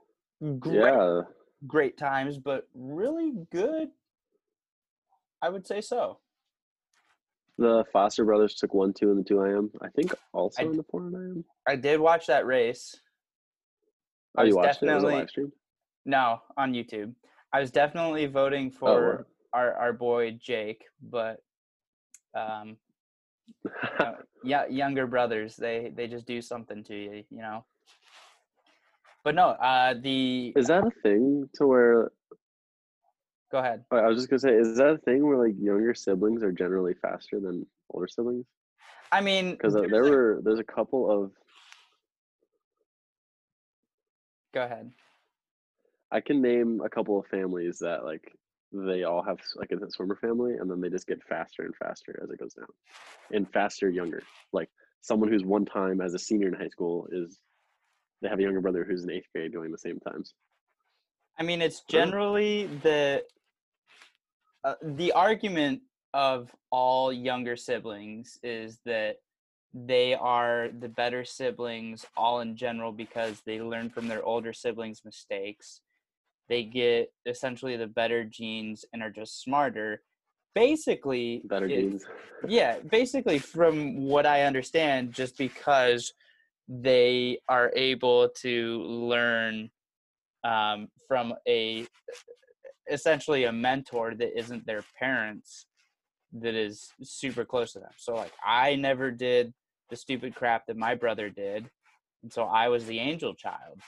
great, 0.60 0.76
Yeah, 0.76 1.22
great 1.66 1.98
times, 1.98 2.38
but 2.38 2.68
really 2.74 3.32
good. 3.50 3.88
I 5.42 5.48
would 5.48 5.66
say 5.66 5.80
so. 5.80 6.20
the 7.58 7.86
Foster 7.94 8.26
brothers 8.26 8.56
took 8.56 8.74
one, 8.74 8.92
two 8.92 9.10
in 9.12 9.18
the 9.18 9.24
two 9.24 9.42
IM. 9.42 9.72
I 9.82 9.88
think 9.88 10.14
also 10.34 10.64
I 10.64 10.66
in 10.66 10.76
the 10.76 10.84
four 10.84 11.08
and 11.08 11.16
IM. 11.16 11.46
I 11.66 11.78
did 11.78 12.02
watch 12.02 12.28
that 12.28 12.46
race. 12.46 13.00
Oh, 14.38 14.44
you 14.44 14.58
watched 14.58 14.84
it? 14.84 14.94
Was 14.94 15.04
it 15.04 15.08
live 15.08 15.30
stream? 15.30 15.54
No, 16.06 16.42
on 16.58 16.74
YouTube. 16.74 17.14
I 17.54 17.62
was 17.62 17.72
definitely 17.72 18.26
voting 18.26 18.74
Oh, 18.76 18.80
for 18.80 19.28
our, 19.54 19.74
our 19.76 19.94
boy 19.94 20.38
Jake, 20.42 20.84
but 21.02 21.42
um, 22.36 22.76
uh, 24.00 24.14
yeah, 24.44 24.68
younger 24.68 25.08
brothers 25.08 25.56
they 25.56 25.92
they 25.96 26.08
just 26.08 26.28
do 26.28 26.42
something 26.42 26.84
to 26.84 26.96
you, 26.96 27.24
you 27.30 27.42
know. 27.42 27.64
But 29.24 29.36
no, 29.36 29.50
uh, 29.50 29.96
the 30.02 30.54
Is 30.56 30.68
that 30.68 30.86
a 30.86 30.92
thing 31.04 31.50
to 31.56 31.68
where 31.68 32.12
go 33.52 33.60
ahead. 33.60 33.84
I 33.92 34.08
was 34.08 34.18
just 34.18 34.30
gonna 34.30 34.40
say, 34.40 34.54
is 34.56 34.78
that 34.78 34.94
a 34.94 34.98
thing 35.00 35.26
where 35.26 35.38
like 35.38 35.56
younger 35.60 35.94
siblings 35.94 36.44
are 36.44 36.52
generally 36.52 36.94
faster 37.02 37.40
than 37.40 37.66
older 37.94 38.08
siblings? 38.08 38.46
I 39.12 39.22
mean, 39.22 39.52
Because 39.52 39.74
there's 39.74 39.92
there 39.92 40.06
a- 40.06 40.10
were 40.10 40.42
there's 40.44 40.60
a 40.60 40.64
couple 40.64 41.10
of 41.12 41.32
go 44.54 44.64
ahead. 44.64 44.92
I 46.12 46.22
can 46.22 46.42
name 46.42 46.82
a 46.84 46.90
couple 46.90 47.20
of 47.20 47.28
families 47.28 47.80
that 47.80 48.04
like 48.04 48.36
they 48.72 49.04
all 49.04 49.24
have 49.24 49.40
like 49.56 49.72
a 49.72 49.92
swimmer 49.92 50.16
family, 50.16 50.56
and 50.56 50.70
then 50.70 50.80
they 50.82 50.90
just 50.90 51.08
get 51.08 51.24
faster 51.24 51.64
and 51.64 51.76
faster 51.76 52.20
as 52.24 52.30
it 52.30 52.40
goes 52.40 52.54
down, 52.54 52.68
and 53.32 53.52
faster 53.52 53.90
younger. 53.90 54.24
Like 54.54 54.70
someone 55.02 55.30
who's 55.30 55.44
one 55.44 55.66
time 55.66 56.02
as 56.02 56.14
a 56.14 56.20
senior 56.20 56.48
in 56.48 56.54
high 56.54 56.68
school 56.70 57.08
is 57.12 57.40
they 58.22 58.30
have 58.30 58.40
a 58.40 58.42
younger 58.44 58.62
brother 58.62 58.84
who's 58.84 59.04
in 59.04 59.12
eighth 59.12 59.28
grade 59.34 59.52
doing 59.52 59.72
the 59.72 59.78
same 59.78 60.00
times. 60.00 60.34
I 61.38 61.44
mean, 61.44 61.62
it's 61.62 61.82
generally 61.90 62.68
the 62.84 63.24
uh, 64.64 64.76
the 64.84 65.12
argument 65.14 65.82
of 66.14 66.54
all 66.70 67.14
younger 67.14 67.56
siblings 67.56 68.38
is 68.44 68.80
that 68.86 69.18
they 69.74 70.16
are 70.16 70.70
the 70.80 70.90
better 70.90 71.24
siblings 71.24 72.06
all 72.18 72.42
in 72.42 72.58
general 72.58 72.92
because 72.92 73.42
they 73.46 73.62
learn 73.62 73.90
from 73.90 74.08
their 74.08 74.24
older 74.24 74.52
siblings' 74.52 75.06
mistakes. 75.06 75.82
They 76.50 76.64
get 76.64 77.14
essentially 77.26 77.78
the 77.78 77.88
better 77.88 78.26
genes 78.26 78.84
and 78.92 79.04
are 79.04 79.12
just 79.12 79.42
smarter. 79.42 80.02
Basically, 80.56 81.42
Better 81.46 81.68
it- 81.68 81.76
genes. 81.76 82.04
yeah, 82.48 82.80
basically, 82.80 83.38
from 83.40 84.04
what 84.04 84.26
I 84.26 84.42
understand, 84.44 85.14
just 85.14 85.38
because 85.38 86.12
they 86.70 87.40
are 87.50 87.72
able 87.76 88.30
to 88.30 88.82
learn 88.84 89.72
um, 90.44 90.88
from 91.08 91.34
a 91.48 91.88
essentially 92.90 93.46
a 93.46 93.52
mentor 93.52 94.14
that 94.16 94.38
isn't 94.38 94.66
their 94.66 94.84
parents 94.98 95.66
that 96.32 96.54
is 96.54 96.92
super 97.02 97.44
close 97.44 97.74
to 97.74 97.80
them. 97.80 97.90
So, 97.98 98.14
like, 98.14 98.32
I 98.46 98.76
never 98.76 99.10
did 99.10 99.52
the 99.90 99.96
stupid 99.96 100.36
crap 100.36 100.68
that 100.68 100.78
my 100.78 100.94
brother 100.94 101.30
did. 101.30 101.70
and 102.22 102.32
so 102.32 102.44
I 102.44 102.68
was 102.68 102.86
the 102.86 103.00
angel 103.00 103.34
child. 103.34 103.80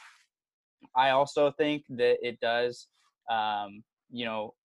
I 0.95 1.11
also 1.11 1.51
think 1.51 1.83
that 1.89 2.17
it 2.27 2.39
does, 2.39 2.87
um, 3.29 3.83
you 4.09 4.25
know, 4.25 4.55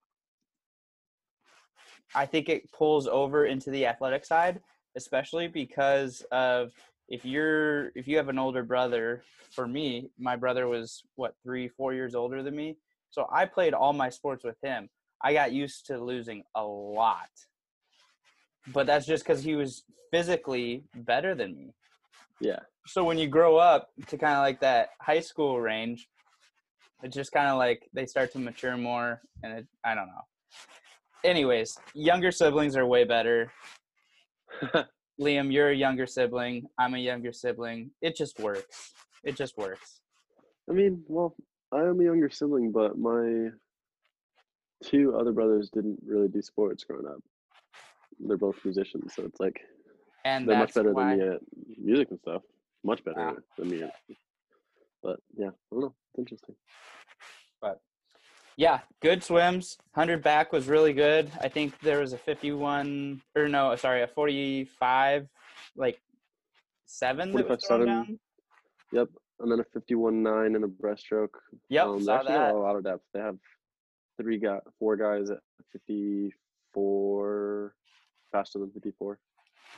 I 2.14 2.25
think 2.25 2.49
it 2.49 2.70
pulls 2.73 3.06
over 3.06 3.46
into 3.46 3.70
the 3.70 3.87
athletic 3.87 4.25
side, 4.25 4.61
especially 4.96 5.49
because 5.49 6.25
of 6.32 6.73
if 7.09 7.25
you're 7.25 7.89
if 7.95 8.07
you 8.09 8.17
have 8.17 8.29
an 8.29 8.39
older 8.39 8.63
brother. 8.63 9.23
For 9.53 9.67
me, 9.67 10.11
my 10.19 10.37
brother 10.37 10.67
was 10.67 11.05
what 11.15 11.35
three, 11.43 11.69
four 11.69 11.95
years 11.95 12.15
older 12.15 12.43
than 12.43 12.55
me, 12.55 12.77
so 13.11 13.27
I 13.33 13.47
played 13.47 13.75
all 13.75 13.93
my 13.93 14.11
sports 14.11 14.45
with 14.45 14.57
him. 14.63 14.91
I 15.23 15.33
got 15.33 15.53
used 15.53 15.87
to 15.87 15.99
losing 15.99 16.43
a 16.55 16.63
lot, 16.63 17.31
but 18.73 18.87
that's 18.87 19.07
just 19.07 19.25
because 19.25 19.43
he 19.43 19.55
was 19.55 19.85
physically 20.11 20.85
better 20.95 21.35
than 21.35 21.57
me. 21.57 21.75
Yeah. 22.41 22.59
So 22.87 23.05
when 23.05 23.19
you 23.19 23.29
grow 23.29 23.57
up 23.57 23.91
to 24.09 24.19
kind 24.19 24.35
of 24.35 24.41
like 24.41 24.61
that 24.61 24.91
high 25.01 25.21
school 25.21 25.61
range, 25.61 26.09
it's 27.03 27.15
just 27.15 27.33
kind 27.33 27.49
of 27.49 27.57
like 27.57 27.89
they 27.95 28.05
start 28.05 28.33
to 28.33 28.39
mature 28.39 28.77
more, 28.77 29.23
and 29.43 29.61
it, 29.61 29.67
I 29.85 29.95
don't 29.95 30.09
know. 30.09 30.25
Anyways, 31.25 31.79
younger 31.95 32.31
siblings 32.31 32.77
are 32.77 32.87
way 32.87 33.05
better. 33.05 33.53
Liam, 35.20 35.52
you're 35.52 35.70
a 35.70 35.75
younger 35.75 36.06
sibling. 36.06 36.66
I'm 36.78 36.94
a 36.94 36.99
younger 36.99 37.32
sibling. 37.32 37.90
It 38.02 38.16
just 38.16 38.38
works. 38.38 38.92
It 39.25 39.37
just 39.37 39.56
works. 39.56 40.00
I 40.68 40.73
mean, 40.73 41.02
well, 41.08 41.35
I 41.73 41.82
am 41.82 42.00
a 42.00 42.04
younger 42.04 42.28
sibling, 42.28 42.70
but 42.70 42.99
my 42.99 43.49
two 44.85 45.16
other 45.16 45.32
brothers 45.32 45.70
didn't 45.70 45.99
really 46.06 46.28
do 46.28 46.42
sports 46.42 46.85
growing 46.85 47.06
up. 47.06 47.23
They're 48.20 48.37
both 48.37 48.56
musicians, 48.64 49.14
so 49.14 49.25
it's 49.25 49.40
like 49.40 49.61
And 50.25 50.49
they're 50.49 50.58
much 50.58 50.75
better 50.75 50.92
why, 50.92 51.16
than 51.16 51.18
me 51.18 51.35
at 51.35 51.40
music 51.78 52.08
and 52.11 52.20
stuff. 52.20 52.42
Much 52.85 53.02
better 53.04 53.18
Wow. 53.18 53.37
than 53.56 53.68
me. 53.68 53.82
At, 53.82 53.94
but 55.02 55.20
yeah, 55.37 55.49
I 55.49 55.50
don't 55.73 55.80
know. 55.80 55.94
It's 56.11 56.18
interesting. 56.18 56.54
Yeah, 58.57 58.81
good 59.03 59.23
swims. 59.23 59.77
100 59.95 60.23
back 60.23 60.53
was 60.53 60.67
really 60.67 60.95
good. 60.95 61.31
I 61.41 61.49
think 61.49 61.79
there 61.81 62.01
was 62.01 62.13
a 62.15 62.19
51 62.19 63.21
or 63.35 63.49
no, 63.49 63.77
sorry, 63.77 64.03
a 64.03 64.07
45 64.07 65.29
like 65.77 66.01
7 66.87 67.33
that 67.33 67.35
was 67.35 67.43
45, 67.43 67.49
thrown 67.49 67.61
seven. 67.81 67.87
down. 67.87 68.19
Yep. 68.93 69.09
And 69.41 69.53
then 69.53 69.61
a 69.61 69.65
fifty-one 69.65 70.23
nine 70.23 70.55
and 70.55 70.65
a 70.65 70.67
breaststroke. 70.67 71.35
Yep, 71.69 71.87
um, 71.87 71.99
they 71.99 72.05
saw 72.05 72.17
actually 72.21 72.33
that. 72.37 72.55
a 72.55 72.57
lot 72.57 72.75
of 72.77 72.85
depth. 72.85 73.03
They 73.13 73.21
have 73.21 73.37
three 74.19 74.39
guy, 74.39 74.61
four 74.79 74.97
guys 74.97 75.29
at 75.29 75.41
fifty-four, 75.73 77.75
faster 78.33 78.59
than 78.59 78.71
fifty-four. 78.71 79.19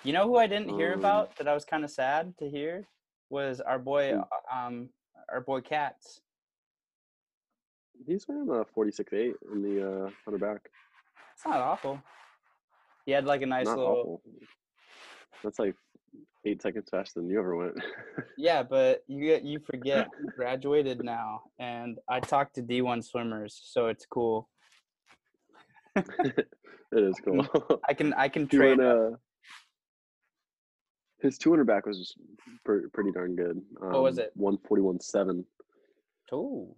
You 0.05 0.13
know 0.13 0.29
who 0.29 0.37
I 0.37 0.47
didn't 0.47 0.69
hear 0.69 0.93
Um, 0.93 1.01
about 1.01 1.35
that 1.39 1.49
I 1.49 1.55
was 1.55 1.65
kind 1.65 1.83
of 1.83 1.91
sad 1.91 2.37
to 2.39 2.49
hear 2.49 2.87
was 3.31 3.61
our 3.61 3.81
boy 3.81 4.17
um 4.55 4.91
our 5.29 5.41
boy 5.41 5.61
Katz. 5.61 6.21
He's 8.07 8.25
swam 8.25 8.51
a 8.51 8.65
forty-six 8.65 9.13
eight 9.13 9.35
in 9.53 9.63
the 9.63 10.07
uh, 10.07 10.11
hundred 10.25 10.41
back. 10.41 10.71
It's 11.35 11.45
not 11.45 11.61
awful. 11.61 12.01
He 13.07 13.13
had 13.13 13.25
like 13.25 13.43
a 13.43 13.47
nice 13.47 13.67
Not 13.67 13.79
little 13.79 13.93
awful. 13.93 14.23
That's 15.43 15.59
like 15.59 15.75
eight 16.45 16.63
seconds 16.63 16.89
faster 16.91 17.21
than 17.21 17.29
you 17.29 17.39
ever 17.39 17.57
went. 17.57 17.75
Yeah, 18.41 18.63
but 18.63 19.03
you 19.09 19.21
get 19.21 19.43
you 19.43 19.59
forget 19.59 20.07
graduated 20.37 21.03
now 21.03 21.43
and 21.59 21.99
I 22.09 22.21
talked 22.21 22.55
to 22.55 22.63
D1 22.63 23.05
swimmers, 23.05 23.61
so 23.65 23.89
it's 23.89 24.07
cool. 24.07 24.49
it 25.97 26.47
is 26.93 27.17
cool. 27.25 27.45
I 27.89 27.95
can 27.95 28.13
I 28.15 28.29
can 28.29 28.47
trade 28.47 28.79
uh, 28.79 29.11
his 31.21 31.37
200 31.37 31.67
back 31.67 31.87
was 31.87 32.15
pre- 32.65 32.89
pretty 32.93 33.11
darn 33.11 33.35
good. 33.35 33.61
Um, 33.83 33.91
What 33.91 34.03
was 34.03 34.19
it? 34.19 34.33
141.7. 34.39 35.45
Ooh. 36.33 36.77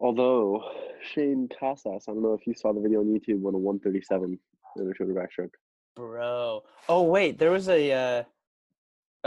Although 0.00 0.64
Shane 1.12 1.48
Casas, 1.48 2.04
I 2.08 2.12
don't 2.12 2.22
know 2.22 2.34
if 2.34 2.46
you 2.46 2.54
saw 2.54 2.72
the 2.72 2.80
video 2.80 3.00
on 3.00 3.06
YouTube, 3.06 3.40
went 3.40 3.54
a 3.54 3.58
137 3.58 4.38
in 4.76 4.90
a 4.90 4.94
shoulder 4.94 5.14
backstroke. 5.14 5.50
Bro. 5.96 6.62
Oh 6.88 7.02
wait, 7.02 7.38
there 7.38 7.50
was 7.50 7.68
a 7.68 7.92
uh 7.92 8.22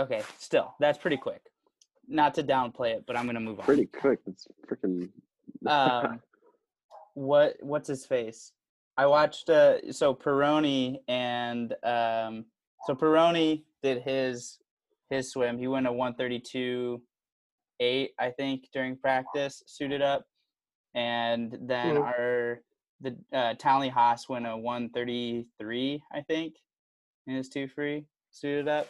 Okay, 0.02 0.24
still. 0.40 0.74
That's 0.80 0.98
pretty 0.98 1.18
quick. 1.18 1.42
Not 2.08 2.34
to 2.36 2.44
downplay 2.44 2.96
it, 2.96 3.04
but 3.06 3.16
I'm 3.16 3.26
going 3.26 3.36
to 3.36 3.42
move 3.42 3.60
on. 3.60 3.66
Pretty 3.66 3.86
quick. 3.86 4.20
It's 4.26 4.48
freaking. 4.68 5.10
um 5.68 6.20
what 7.14 7.56
what's 7.62 7.88
his 7.88 8.06
face 8.06 8.52
i 8.98 9.06
watched 9.06 9.50
uh 9.50 9.92
so 9.92 10.14
peroni 10.14 10.98
and 11.08 11.74
um 11.84 12.46
so 12.86 12.94
peroni 12.96 13.64
did 13.82 14.02
his 14.02 14.60
his 15.10 15.32
swim 15.32 15.58
he 15.58 15.68
went 15.68 15.88
a 15.88 15.92
132 15.92 17.02
8 17.80 18.12
i 18.20 18.30
think 18.32 18.68
during 18.74 18.98
practice 18.98 19.64
suited 19.68 20.02
up 20.02 20.26
and 20.96 21.52
then 21.62 21.96
Mhm. 21.96 22.06
our 22.06 22.62
the 23.02 23.18
uh 23.34 23.54
Townley 23.56 23.90
Haas 23.90 24.30
went 24.30 24.46
a 24.48 24.56
133 24.56 26.04
i 26.12 26.22
think 26.22 26.56
in 27.28 27.36
his 27.36 27.50
two 27.50 27.68
free 27.68 28.06
suited 28.32 28.68
up 28.68 28.88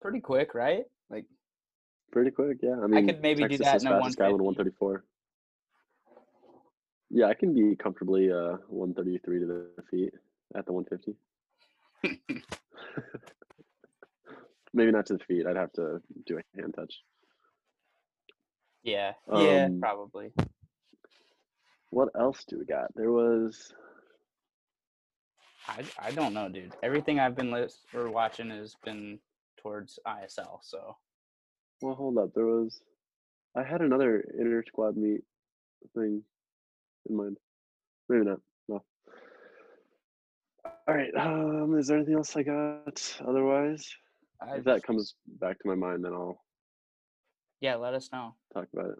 pretty 0.00 0.20
quick 0.20 0.54
right 0.54 0.84
like 1.10 1.24
Pretty 2.12 2.32
quick, 2.32 2.58
yeah. 2.60 2.74
I 2.82 2.88
mean, 2.88 3.04
I 3.08 3.12
could 3.12 3.22
maybe 3.22 3.46
do 3.46 3.56
that 3.58 3.82
in 3.82 3.86
a 3.86 3.90
fastest 3.90 4.18
guy 4.18 4.30
went 4.30 4.40
a 4.40 4.42
150. 4.42 4.74
134. 4.80 5.04
Yeah, 7.08 7.26
I 7.26 7.34
can 7.34 7.54
be 7.54 7.76
comfortably 7.76 8.32
uh 8.32 8.56
133 8.66 9.38
to 9.38 9.46
the 9.46 9.82
feet 9.88 10.12
at 10.56 10.66
the 10.66 10.72
150. 10.72 11.14
Maybe 14.72 14.90
not 14.90 15.06
to 15.06 15.12
the 15.18 15.24
feet. 15.24 15.46
I'd 15.46 15.54
have 15.54 15.72
to 15.74 16.02
do 16.26 16.38
a 16.38 16.42
hand 16.60 16.74
touch. 16.74 17.04
Yeah, 18.82 19.12
yeah, 19.32 19.66
Um, 19.66 19.80
probably. 19.80 20.32
What 21.90 22.08
else 22.18 22.44
do 22.48 22.58
we 22.58 22.64
got? 22.64 22.94
There 22.94 23.10
was 23.10 23.72
I 25.68 25.84
I 25.98 26.10
don't 26.12 26.34
know, 26.34 26.48
dude. 26.48 26.74
Everything 26.82 27.20
I've 27.20 27.36
been 27.36 27.50
list 27.50 27.80
or 27.94 28.10
watching 28.10 28.50
has 28.50 28.76
been 28.84 29.18
towards 29.62 29.98
ISL. 30.06 30.58
So 30.62 30.96
well, 31.82 31.94
hold 31.94 32.18
up. 32.18 32.30
There 32.34 32.46
was 32.46 32.80
I 33.56 33.64
had 33.64 33.80
another 33.80 34.24
inter 34.38 34.62
squad 34.66 34.96
meet 34.96 35.22
thing 35.94 36.22
in 37.08 37.16
mind. 37.16 37.36
Maybe 38.08 38.24
not. 38.24 38.40
No. 38.68 38.82
All 40.64 40.94
right. 40.94 41.14
Um, 41.16 41.76
is 41.78 41.88
there 41.88 41.96
anything 41.96 42.14
else 42.14 42.36
I 42.36 42.42
got? 42.42 43.16
Otherwise, 43.26 43.88
I, 44.40 44.56
if 44.56 44.64
that 44.64 44.82
comes 44.82 45.14
back 45.26 45.58
to 45.58 45.68
my 45.68 45.74
mind, 45.74 46.04
then 46.04 46.12
I'll 46.12 46.40
yeah, 47.60 47.76
let 47.76 47.94
us 47.94 48.10
know. 48.12 48.34
talk 48.52 48.68
about 48.72 48.90
it. 48.90 48.98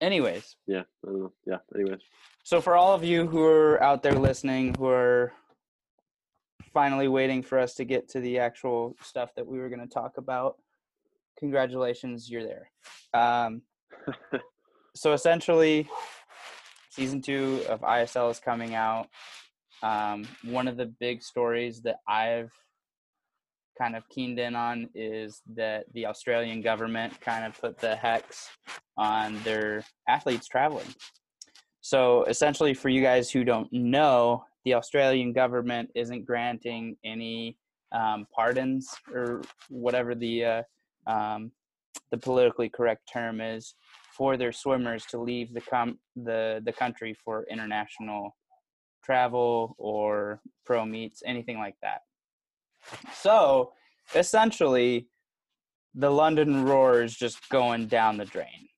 Anyways, 0.00 0.56
Yeah, 0.66 0.82
I 1.04 1.10
don't 1.10 1.20
know. 1.20 1.32
Yeah. 1.46 1.58
Anyways, 1.74 2.00
so 2.42 2.60
for 2.60 2.74
all 2.74 2.92
of 2.92 3.04
you 3.04 3.26
who 3.26 3.44
are 3.44 3.80
out 3.82 4.02
there 4.02 4.14
listening, 4.14 4.74
who 4.74 4.88
are 4.88 5.32
finally 6.72 7.06
waiting 7.06 7.42
for 7.42 7.58
us 7.58 7.74
to 7.74 7.84
get 7.84 8.08
to 8.08 8.20
the 8.20 8.38
actual 8.38 8.96
stuff 9.00 9.32
that 9.36 9.46
we 9.46 9.58
were 9.58 9.68
going 9.68 9.80
to 9.80 9.86
talk 9.86 10.16
about, 10.16 10.56
congratulations, 11.38 12.28
you're 12.28 12.42
there. 12.42 12.70
Um, 13.14 13.62
so 14.96 15.12
essentially, 15.12 15.88
season 16.90 17.22
two 17.22 17.62
of 17.68 17.82
ISL 17.82 18.30
is 18.30 18.40
coming 18.40 18.74
out. 18.74 19.08
Um, 19.84 20.26
one 20.44 20.66
of 20.66 20.76
the 20.76 20.86
big 20.86 21.22
stories 21.22 21.82
that 21.82 21.96
I've 22.08 22.52
kind 23.78 23.96
of 23.96 24.08
keened 24.08 24.38
in 24.38 24.54
on 24.54 24.88
is 24.94 25.42
that 25.54 25.84
the 25.94 26.06
Australian 26.06 26.60
government 26.60 27.20
kind 27.20 27.44
of 27.44 27.58
put 27.60 27.78
the 27.78 27.96
hex 27.96 28.48
on 28.96 29.38
their 29.42 29.82
athletes 30.08 30.46
traveling. 30.46 30.94
So 31.80 32.24
essentially, 32.24 32.74
for 32.74 32.88
you 32.88 33.02
guys 33.02 33.30
who 33.30 33.44
don't 33.44 33.72
know, 33.72 34.44
the 34.64 34.74
Australian 34.74 35.32
government 35.32 35.90
isn't 35.94 36.24
granting 36.24 36.96
any 37.04 37.56
um, 37.92 38.26
pardons 38.34 38.88
or 39.12 39.42
whatever 39.68 40.14
the 40.14 40.44
uh, 40.44 40.62
um, 41.06 41.50
the 42.10 42.18
politically 42.18 42.68
correct 42.68 43.10
term 43.12 43.40
is 43.40 43.74
for 44.16 44.36
their 44.36 44.52
swimmers 44.52 45.04
to 45.06 45.18
leave 45.18 45.52
the 45.52 45.60
com- 45.60 45.98
the 46.14 46.60
the 46.64 46.72
country 46.72 47.16
for 47.24 47.46
international 47.50 48.36
travel 49.04 49.74
or 49.78 50.40
pro 50.64 50.84
meets, 50.84 51.22
anything 51.26 51.58
like 51.58 51.74
that. 51.82 52.02
So 53.14 53.72
essentially, 54.14 55.08
the 55.94 56.10
London 56.10 56.64
Roar 56.64 57.02
is 57.02 57.14
just 57.14 57.48
going 57.48 57.86
down 57.86 58.16
the 58.16 58.24
drain. 58.24 58.68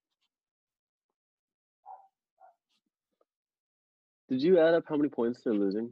did 4.29 4.43
you 4.43 4.59
add 4.59 4.75
up 4.75 4.85
how 4.88 4.97
many 4.97 5.09
points 5.09 5.40
they're 5.43 5.55
losing? 5.55 5.90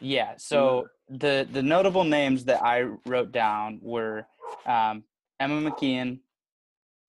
Yeah. 0.00 0.34
So 0.36 0.86
the 1.08 1.46
the 1.50 1.62
notable 1.62 2.04
names 2.04 2.44
that 2.44 2.62
I 2.62 2.84
wrote 3.06 3.32
down 3.32 3.80
were 3.82 4.26
um, 4.66 5.02
Emma 5.40 5.70
McKeon, 5.70 6.20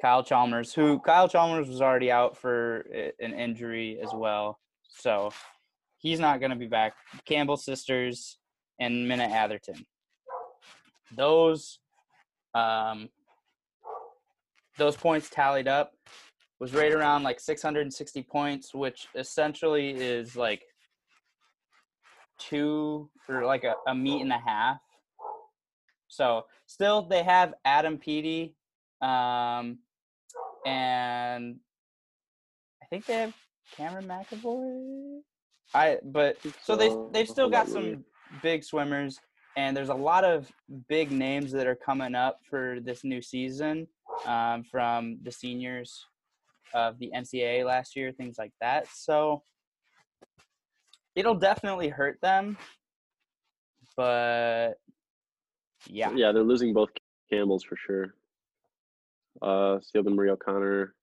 Kyle 0.02 0.24
Chalmers, 0.24 0.74
who 0.74 1.00
Kyle 1.00 1.30
Chalmers 1.30 1.68
was 1.68 1.82
already 1.82 2.12
out 2.12 2.38
for 2.38 2.80
an 3.20 3.34
injury 3.34 4.00
as 4.02 4.10
well, 4.14 4.60
so 4.88 5.32
he's 5.98 6.20
not 6.20 6.40
going 6.40 6.52
to 6.52 6.56
be 6.58 6.68
back. 6.68 6.94
Campbell 7.26 7.58
sisters 7.58 8.40
and 8.80 9.08
Minna 9.08 9.26
Atherton. 9.26 9.86
Those 11.20 11.80
um, 12.56 13.10
those 14.78 14.96
points 14.96 15.30
tallied 15.30 15.68
up 15.68 15.92
was 16.62 16.74
right 16.74 16.94
around 16.94 17.24
like 17.24 17.42
660 17.42 18.24
points, 18.24 18.74
which 18.74 19.10
essentially 19.16 19.90
is 19.90 20.38
like 20.38 20.64
two 22.38 23.10
or 23.28 23.44
like 23.44 23.66
a, 23.66 23.74
a 23.88 23.94
meet 23.94 24.22
and 24.22 24.32
a 24.32 24.40
half. 24.40 24.78
So 26.08 26.46
still 26.68 27.02
they 27.02 27.24
have 27.24 27.54
Adam 27.66 27.98
Peaty, 27.98 28.56
um, 29.02 29.80
and 30.66 31.58
I 32.82 32.86
think 32.90 33.06
they 33.06 33.16
have 33.16 33.34
Cameron 33.76 34.08
McEvoy. 34.08 35.20
I 35.74 35.98
but 36.02 36.38
so 36.64 36.78
they 36.78 36.96
they've 37.12 37.28
still 37.28 37.50
got 37.50 37.68
some 37.68 38.06
big 38.42 38.64
swimmers, 38.64 39.20
and 39.56 39.76
there's 39.76 39.90
a 39.90 39.94
lot 39.94 40.24
of 40.24 40.52
big 40.88 41.12
names 41.12 41.52
that 41.52 41.68
are 41.68 41.76
coming 41.76 42.16
up 42.16 42.40
for 42.50 42.80
this 42.82 43.04
new 43.04 43.22
season 43.22 43.88
um, 44.26 44.64
from 44.64 45.18
the 45.24 45.32
seniors 45.32 46.06
of 46.74 47.00
the 47.00 47.12
NCAA 47.16 47.66
last 47.66 47.96
year, 47.96 48.12
things 48.12 48.38
like 48.38 48.54
that. 48.62 48.88
So 48.94 49.44
it'll 51.16 51.36
definitely 51.36 51.90
hurt 51.90 52.20
them, 52.22 52.58
but 53.98 54.74
yeah, 55.88 56.12
Yeah, 56.14 56.32
they're 56.32 56.44
losing 56.44 56.74
both 56.74 56.90
Campbells 57.32 57.64
for 57.64 57.76
sure. 57.76 58.16
Uh, 59.42 59.80
Siobhan-Marie 59.80 60.30
O'Connor. 60.32 60.94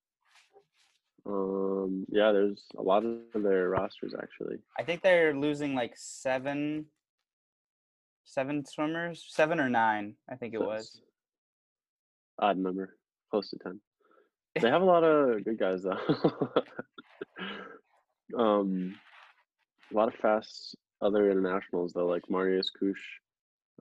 Um, 1.25 2.05
yeah, 2.09 2.31
there's 2.31 2.63
a 2.77 2.81
lot 2.81 3.03
of 3.03 3.43
their 3.43 3.69
rosters 3.69 4.13
actually. 4.17 4.57
I 4.79 4.83
think 4.83 5.01
they're 5.01 5.33
losing 5.33 5.75
like 5.75 5.93
seven, 5.95 6.85
seven 8.27 8.63
swimmers, 8.65 9.25
seven 9.29 9.59
or 9.59 9.69
nine. 9.69 10.15
I 10.29 10.35
think 10.35 10.53
it 10.53 10.59
So 10.59 10.67
was. 10.67 11.01
Odd 12.39 12.59
number, 12.59 12.95
close 13.31 13.49
to 13.49 13.57
ten. 13.57 13.79
They 14.61 14.69
have 14.69 14.81
a 14.81 14.85
lot 14.85 15.03
of 15.03 15.43
good 15.45 15.59
guys 15.59 15.83
though. 15.83 15.99
um, 18.37 18.95
a 19.91 19.95
lot 19.95 20.07
of 20.07 20.15
fast 20.15 20.75
other 21.01 21.29
internationals 21.29 21.93
though, 21.93 22.07
like 22.07 22.23
Marius 22.27 22.71
Kusch, 22.71 23.03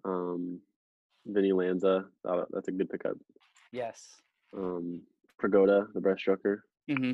um, 0.05 0.61
Vini 1.27 1.53
Lanza. 1.53 2.05
that- 2.25 2.47
that's 2.51 2.69
a 2.69 2.73
good 2.73 2.91
pickup. 2.91 3.17
Yes. 3.73 4.21
Um, 4.57 5.01
Prigoda, 5.43 5.87
the 5.95 6.01
breaststroker. 6.01 6.59
Mm-hmm. 6.91 7.13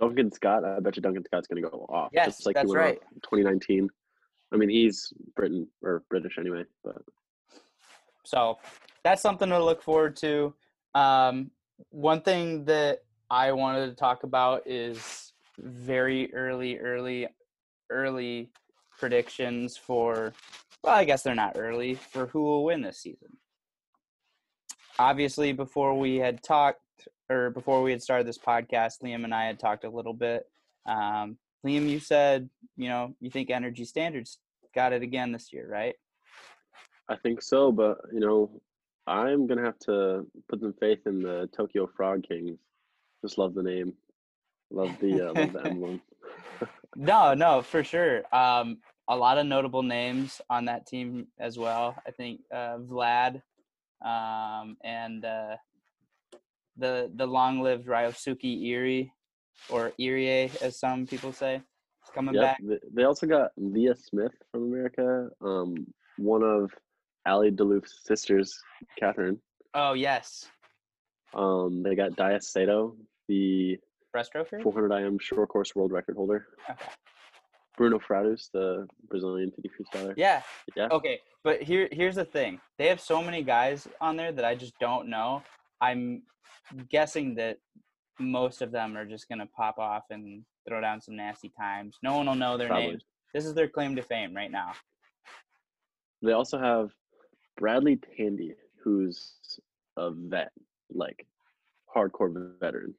Duncan 0.00 0.32
Scott, 0.32 0.64
I 0.64 0.80
bet 0.80 0.96
you 0.96 1.02
Duncan 1.02 1.24
Scott's 1.24 1.46
going 1.46 1.62
to 1.62 1.68
go 1.68 1.86
off. 1.88 2.10
Yes, 2.12 2.26
just 2.26 2.46
like 2.46 2.54
that's 2.54 2.70
he 2.70 2.76
went 2.76 2.80
right. 2.80 2.96
off 2.96 3.22
2019. 3.30 3.88
I 4.54 4.56
mean, 4.56 4.68
he's 4.68 5.12
Britain 5.34 5.66
or 5.82 6.04
British 6.08 6.38
anyway, 6.38 6.64
but 6.84 7.02
So 8.22 8.58
that's 9.02 9.20
something 9.20 9.48
to 9.48 9.62
look 9.62 9.82
forward 9.82 10.16
to. 10.18 10.54
Um, 10.94 11.50
one 11.90 12.20
thing 12.20 12.64
that 12.66 13.02
I 13.30 13.50
wanted 13.50 13.86
to 13.88 13.94
talk 13.96 14.22
about 14.22 14.62
is 14.64 15.32
very 15.58 16.32
early, 16.32 16.78
early, 16.78 17.26
early 17.90 18.50
predictions 18.96 19.76
for, 19.76 20.32
well, 20.84 20.94
I 20.94 21.04
guess 21.04 21.22
they're 21.22 21.34
not 21.34 21.56
early, 21.58 21.96
for 21.96 22.26
who 22.26 22.44
will 22.44 22.64
win 22.64 22.80
this 22.80 22.98
season. 22.98 23.36
Obviously, 25.00 25.52
before 25.52 25.98
we 25.98 26.16
had 26.16 26.44
talked, 26.44 26.78
or 27.28 27.50
before 27.50 27.82
we 27.82 27.90
had 27.90 28.02
started 28.02 28.26
this 28.26 28.38
podcast, 28.38 29.02
Liam 29.02 29.24
and 29.24 29.34
I 29.34 29.46
had 29.46 29.58
talked 29.58 29.82
a 29.82 29.90
little 29.90 30.14
bit. 30.14 30.46
Um, 30.86 31.38
Liam, 31.66 31.88
you 31.88 31.98
said, 31.98 32.48
you 32.76 32.88
know, 32.88 33.16
you 33.20 33.30
think 33.30 33.50
Energy 33.50 33.84
Standards 33.84 34.38
got 34.74 34.92
it 34.92 35.02
again 35.02 35.32
this 35.32 35.52
year, 35.52 35.66
right? 35.68 35.94
I 37.08 37.16
think 37.16 37.42
so. 37.42 37.70
But 37.72 37.98
you 38.12 38.20
know, 38.20 38.60
I'm 39.06 39.46
gonna 39.46 39.64
have 39.64 39.78
to 39.80 40.26
put 40.48 40.60
some 40.60 40.74
faith 40.74 41.00
in 41.06 41.22
the 41.22 41.48
Tokyo 41.56 41.88
Frog 41.96 42.24
Kings. 42.26 42.58
Just 43.22 43.38
love 43.38 43.54
the 43.54 43.62
name, 43.62 43.94
love 44.70 44.94
the 45.00 45.28
uh, 45.28 45.32
love 45.32 45.52
the 45.52 45.64
emblem. 45.66 46.00
No, 46.96 47.34
no, 47.34 47.62
for 47.62 47.82
sure. 47.82 48.22
Um, 48.34 48.78
a 49.08 49.16
lot 49.16 49.38
of 49.38 49.46
notable 49.46 49.82
names 49.82 50.40
on 50.48 50.64
that 50.66 50.86
team 50.86 51.26
as 51.38 51.58
well. 51.58 51.96
I 52.06 52.10
think 52.10 52.40
uh, 52.52 52.78
Vlad 52.78 53.42
um, 54.04 54.76
and 54.82 55.24
uh, 55.24 55.56
the 56.76 57.10
the 57.14 57.26
long-lived 57.26 57.86
Ryosuke 57.86 58.62
Erie, 58.62 59.12
or 59.68 59.92
Irie, 60.00 60.54
as 60.62 60.78
some 60.78 61.06
people 61.06 61.32
say, 61.32 61.62
coming 62.10 62.34
Yep. 62.34 62.42
back. 62.42 62.80
They 62.92 63.04
also 63.04 63.26
got 63.26 63.50
Leah 63.56 63.96
Smith 63.96 64.32
from 64.50 64.64
America. 64.64 65.28
Um, 65.40 65.86
one 66.16 66.42
of 66.42 66.72
Ali 67.26 67.50
DeLoof's 67.50 68.00
sisters, 68.04 68.58
Catherine. 68.98 69.40
Oh 69.74 69.92
yes, 69.94 70.48
Um, 71.32 71.82
they 71.82 71.94
got 71.96 72.12
Daiya 72.12 72.38
Seto, 72.38 72.96
the 73.28 73.78
breaststroker. 74.14 74.62
400 74.62 74.92
IM 74.92 75.18
short 75.18 75.48
course 75.48 75.74
world 75.74 75.90
record 75.90 76.16
holder. 76.16 76.46
Okay. 76.70 76.86
Bruno 77.76 77.98
Fratus, 77.98 78.50
the 78.52 78.86
Brazilian 79.08 79.50
50 79.50 79.70
freestyler. 79.70 80.14
Yeah. 80.16 80.42
Yeah. 80.76 80.86
Okay, 80.92 81.18
but 81.42 81.60
here 81.60 81.88
here's 81.90 82.14
the 82.14 82.24
thing. 82.24 82.60
They 82.78 82.86
have 82.86 83.00
so 83.00 83.20
many 83.20 83.42
guys 83.42 83.88
on 84.00 84.16
there 84.16 84.30
that 84.30 84.44
I 84.44 84.54
just 84.54 84.78
don't 84.78 85.08
know. 85.08 85.42
I'm 85.80 86.22
guessing 86.88 87.34
that 87.34 87.58
most 88.20 88.62
of 88.62 88.70
them 88.70 88.96
are 88.96 89.04
just 89.04 89.28
gonna 89.28 89.46
pop 89.46 89.78
off 89.78 90.04
and 90.10 90.44
throw 90.66 90.80
down 90.80 91.00
some 91.00 91.16
nasty 91.16 91.50
times. 91.58 91.98
No 92.02 92.16
one 92.16 92.26
will 92.26 92.34
know 92.34 92.56
their 92.56 92.68
Probably. 92.68 92.88
names. 92.88 93.02
This 93.32 93.44
is 93.44 93.54
their 93.54 93.68
claim 93.68 93.96
to 93.96 94.02
fame 94.02 94.34
right 94.34 94.50
now. 94.50 94.72
They 96.22 96.32
also 96.32 96.58
have 96.58 96.90
Bradley 97.56 97.98
Tandy, 98.16 98.54
who's 98.82 99.34
a 99.96 100.10
vet, 100.10 100.52
like 100.92 101.26
hardcore 101.94 102.52
veteran. 102.60 102.94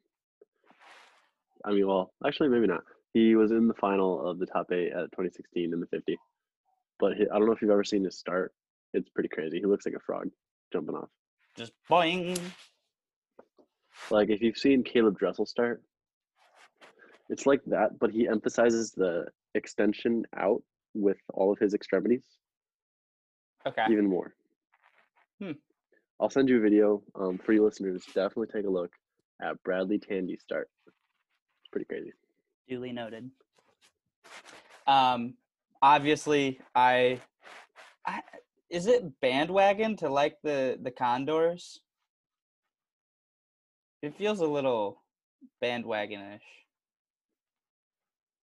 I 1.63 1.71
mean, 1.71 1.87
well, 1.87 2.13
actually, 2.25 2.49
maybe 2.49 2.67
not. 2.67 2.83
He 3.13 3.35
was 3.35 3.51
in 3.51 3.67
the 3.67 3.73
final 3.73 4.29
of 4.29 4.39
the 4.39 4.45
top 4.45 4.71
eight 4.71 4.91
at 4.91 5.11
2016 5.11 5.73
in 5.73 5.79
the 5.79 5.87
50. 5.87 6.17
But 6.99 7.13
he, 7.13 7.23
I 7.23 7.37
don't 7.37 7.47
know 7.47 7.53
if 7.53 7.61
you've 7.61 7.71
ever 7.71 7.83
seen 7.83 8.03
his 8.03 8.17
start. 8.17 8.53
It's 8.93 9.09
pretty 9.09 9.29
crazy. 9.29 9.59
He 9.59 9.65
looks 9.65 9.85
like 9.85 9.95
a 9.95 9.99
frog 9.99 10.29
jumping 10.71 10.95
off. 10.95 11.09
Just 11.57 11.71
boing. 11.89 12.37
Like 14.11 14.29
if 14.29 14.41
you've 14.41 14.57
seen 14.57 14.83
Caeleb 14.83 15.17
Dressel 15.17 15.45
start, 15.45 15.81
it's 17.29 17.45
like 17.45 17.61
that, 17.67 17.99
but 17.99 18.11
he 18.11 18.27
emphasizes 18.27 18.91
the 18.91 19.25
extension 19.55 20.23
out 20.37 20.61
with 20.93 21.17
all 21.33 21.51
of 21.51 21.59
his 21.59 21.73
extremities. 21.73 22.25
Okay. 23.67 23.85
even 23.89 24.07
more. 24.07 24.35
Hmm. 25.41 25.53
I'll 26.19 26.29
send 26.29 26.49
you 26.49 26.57
a 26.57 26.61
video 26.61 27.01
um, 27.15 27.39
for 27.43 27.51
you 27.51 27.63
listeners. 27.63 28.03
Definitely 28.13 28.47
take 28.53 28.65
a 28.65 28.69
look 28.69 28.91
at 29.41 29.61
Bradley 29.63 29.99
Tandy 29.99 30.37
start. 30.37 30.69
It's 30.87 31.69
pretty 31.71 31.85
crazy. 31.85 32.13
Duly 32.69 32.91
noted. 32.91 33.29
Um, 34.87 35.33
obviously, 35.81 36.59
I, 36.73 37.19
I 38.05 38.21
is 38.69 38.87
it 38.87 39.19
bandwagon 39.19 39.95
to 39.97 40.09
like 40.09 40.37
the 40.43 40.77
the 40.81 40.91
Condors? 40.91 41.81
It 44.01 44.15
feels 44.15 44.39
a 44.39 44.45
little 44.47 45.01
bandwagonish. 45.63 46.39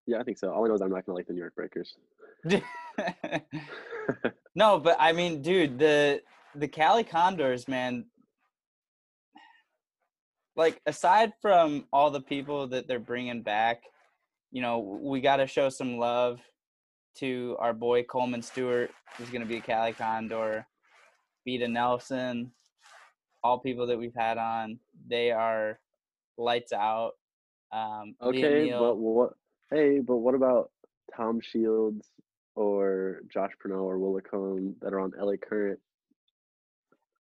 Yeah, 0.06 0.18
I 0.18 0.22
think 0.24 0.38
so. 0.38 0.52
All 0.52 0.64
I 0.64 0.68
know 0.68 0.74
is 0.74 0.80
I'm 0.80 0.90
not 0.90 1.06
gonna 1.06 1.16
like 1.16 1.26
the 1.26 1.32
New 1.32 1.40
York 1.40 1.54
Breakers. 1.54 1.96
no, 4.54 4.78
but 4.78 4.96
I 4.98 5.12
mean, 5.12 5.42
dude, 5.42 5.78
the 5.78 6.22
the 6.54 6.68
Cali 6.68 7.04
Condors, 7.04 7.68
man. 7.68 8.06
Like 10.54 10.80
aside 10.86 11.32
from 11.40 11.86
all 11.92 12.10
the 12.10 12.20
people 12.20 12.66
that 12.68 12.86
they're 12.86 12.98
bringing 12.98 13.42
back, 13.42 13.84
you 14.50 14.60
know, 14.60 14.80
we 14.80 15.20
got 15.20 15.36
to 15.36 15.46
show 15.46 15.70
some 15.70 15.96
love 15.96 16.40
to 17.16 17.56
our 17.58 17.72
boy 17.72 18.02
Coleman 18.02 18.42
Stewart, 18.42 18.90
who's 19.16 19.30
going 19.30 19.40
to 19.40 19.46
be 19.46 19.56
a 19.56 19.60
Cali 19.60 19.92
Condor. 19.92 20.66
Beata 21.44 21.68
Nelson, 21.68 22.52
all 23.42 23.58
people 23.58 23.86
that 23.86 23.98
we've 23.98 24.14
had 24.16 24.38
on, 24.38 24.78
they 25.08 25.30
are 25.30 25.78
lights 26.38 26.72
out. 26.72 27.12
Um, 27.72 28.14
Okay, 28.20 28.70
but 28.70 28.96
what? 28.96 29.32
Hey, 29.72 30.00
but 30.00 30.18
what 30.18 30.34
about 30.34 30.70
Tom 31.16 31.40
Shields 31.40 32.06
or 32.54 33.22
Josh 33.32 33.52
Purnell 33.58 33.80
or 33.80 33.98
Will 33.98 34.12
Licon 34.12 34.76
that 34.82 34.92
are 34.92 35.00
on 35.00 35.12
LA 35.18 35.36
Current? 35.36 35.80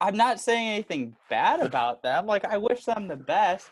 I'm 0.00 0.16
not 0.16 0.40
saying 0.40 0.68
anything 0.68 1.14
bad 1.28 1.60
about 1.64 2.02
them. 2.02 2.26
Like 2.26 2.44
I 2.44 2.58
wish 2.58 2.84
them 2.84 3.06
the 3.06 3.16
best. 3.16 3.68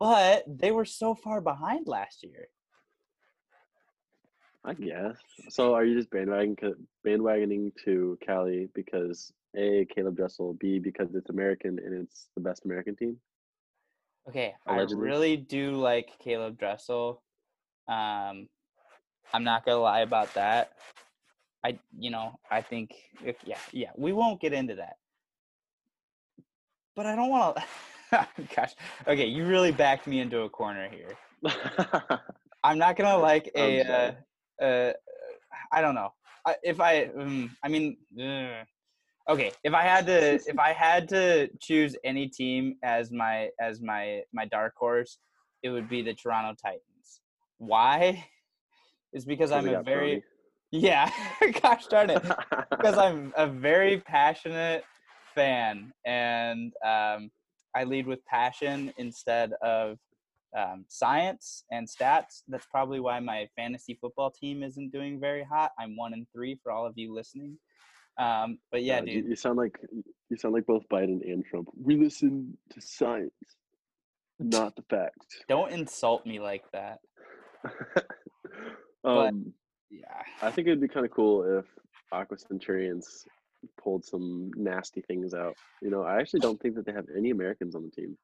But 0.00 0.44
they 0.48 0.72
were 0.72 0.84
so 0.84 1.14
far 1.14 1.40
behind 1.40 1.86
last 1.86 2.24
year. 2.24 2.48
I 4.64 4.74
guess. 4.74 5.16
So 5.48 5.74
are 5.74 5.84
you 5.84 5.94
just 5.96 6.10
bandwagoning 6.10 6.74
bandwagoning 7.06 7.72
to 7.84 8.18
Cali 8.26 8.68
because 8.74 9.32
a 9.56 9.86
Caeleb 9.96 10.16
Dressel, 10.16 10.54
b 10.54 10.80
because 10.80 11.14
it's 11.14 11.30
American 11.30 11.78
and 11.78 12.02
it's 12.02 12.28
the 12.34 12.42
best 12.42 12.64
American 12.64 12.96
team? 12.96 13.16
Okay, 14.28 14.54
Allegedly. 14.66 15.02
I 15.08 15.10
really 15.10 15.36
do 15.36 15.72
like 15.72 16.10
Caeleb 16.24 16.58
Dressel. 16.58 17.22
Um 17.88 18.48
I'm 19.32 19.44
not 19.44 19.64
gonna 19.64 19.78
lie 19.78 20.00
about 20.00 20.34
that. 20.34 20.72
I 21.64 21.78
you 21.98 22.10
know 22.10 22.38
I 22.50 22.62
think 22.62 22.94
if, 23.24 23.36
yeah 23.44 23.58
yeah 23.72 23.90
we 23.96 24.12
won't 24.12 24.40
get 24.40 24.52
into 24.52 24.76
that, 24.76 24.96
but 26.96 27.06
I 27.06 27.14
don't 27.16 27.30
want 27.30 27.56
to. 27.56 27.64
Gosh, 28.56 28.74
okay, 29.06 29.26
you 29.26 29.46
really 29.46 29.70
backed 29.72 30.06
me 30.06 30.20
into 30.20 30.40
a 30.40 30.48
corner 30.50 30.88
here. 30.88 31.16
I'm 32.64 32.78
not 32.78 32.96
gonna 32.96 33.16
like 33.18 33.50
a 33.56 33.80
uh, 34.60 34.64
uh, 34.64 34.92
I 35.72 35.80
don't 35.80 35.94
know. 35.94 36.12
I- 36.44 36.56
If 36.62 36.80
I, 36.80 37.04
um, 37.04 37.56
I 37.62 37.68
mean, 37.68 37.96
uh, 38.18 38.64
okay. 39.30 39.52
If 39.64 39.74
I 39.74 39.82
had 39.82 40.06
to, 40.06 40.34
if 40.34 40.58
I 40.58 40.72
had 40.72 41.08
to 41.10 41.48
choose 41.60 41.96
any 42.04 42.28
team 42.28 42.76
as 42.82 43.10
my 43.10 43.50
as 43.60 43.80
my 43.80 44.22
my 44.32 44.44
dark 44.46 44.74
horse, 44.76 45.18
it 45.62 45.70
would 45.70 45.88
be 45.88 46.02
the 46.02 46.14
Toronto 46.14 46.54
Titans. 46.60 47.20
Why? 47.58 48.26
Is 49.12 49.24
because 49.24 49.52
I'm 49.52 49.68
a 49.68 49.82
very 49.82 50.22
yeah. 50.70 51.10
Gosh 51.62 51.86
darn 51.86 52.10
it. 52.10 52.22
Because 52.70 52.98
I'm 53.04 53.32
a 53.36 53.46
very 53.46 54.00
passionate 54.00 54.84
fan, 55.34 55.92
and 56.04 56.72
um, 56.84 57.30
I 57.74 57.84
lead 57.84 58.06
with 58.06 58.24
passion 58.26 58.92
instead 58.98 59.52
of 59.62 59.98
um, 60.56 60.84
science 60.88 61.64
and 61.70 61.88
stats. 61.88 62.42
That's 62.48 62.66
probably 62.66 63.00
why 63.00 63.20
my 63.20 63.48
fantasy 63.56 63.98
football 64.00 64.30
team 64.30 64.62
isn't 64.62 64.92
doing 64.92 65.20
very 65.20 65.44
hot. 65.44 65.72
I'm 65.78 65.96
one 65.96 66.12
and 66.12 66.26
three 66.32 66.58
for 66.62 66.72
all 66.72 66.86
of 66.86 66.94
you 66.96 67.14
listening. 67.14 67.58
Um, 68.20 68.58
but 68.70 68.82
yeah, 68.82 69.00
you- 69.00 69.22
dude. 69.22 69.30
You 69.30 69.36
sound 69.36 69.56
like 69.56 69.78
you 70.28 70.36
sound 70.36 70.54
like 70.54 70.66
both 70.66 70.86
Biden 70.88 71.22
and 71.22 71.44
Trump. 71.44 71.68
We 71.74 71.96
listen 71.96 72.56
to 72.70 72.80
science, 72.80 73.32
not 74.38 74.76
the 74.76 74.82
facts. 74.82 75.26
Don't 75.48 75.72
insult 75.72 76.26
me 76.26 76.38
like 76.38 76.64
that. 76.72 76.98
um, 79.04 79.52
Yeah. 79.90 80.22
I 80.42 80.50
think 80.50 80.68
it'd 80.68 80.80
be 80.80 80.88
kind 80.88 81.04
of 81.06 81.12
cool 81.12 81.58
if 81.58 81.64
Aqua 82.12 82.38
Centurions 82.38 83.24
pulled 83.82 84.04
some 84.04 84.50
nasty 84.54 85.00
things 85.00 85.34
out. 85.34 85.56
You 85.82 85.90
know, 85.90 86.02
I 86.02 86.20
actually 86.20 86.40
don't 86.40 86.60
think 86.60 86.74
that 86.76 86.86
they 86.86 86.92
have 86.92 87.06
any 87.16 87.30
Americans 87.30 87.74
on 87.74 87.82
the 87.84 87.90
team. 87.90 88.16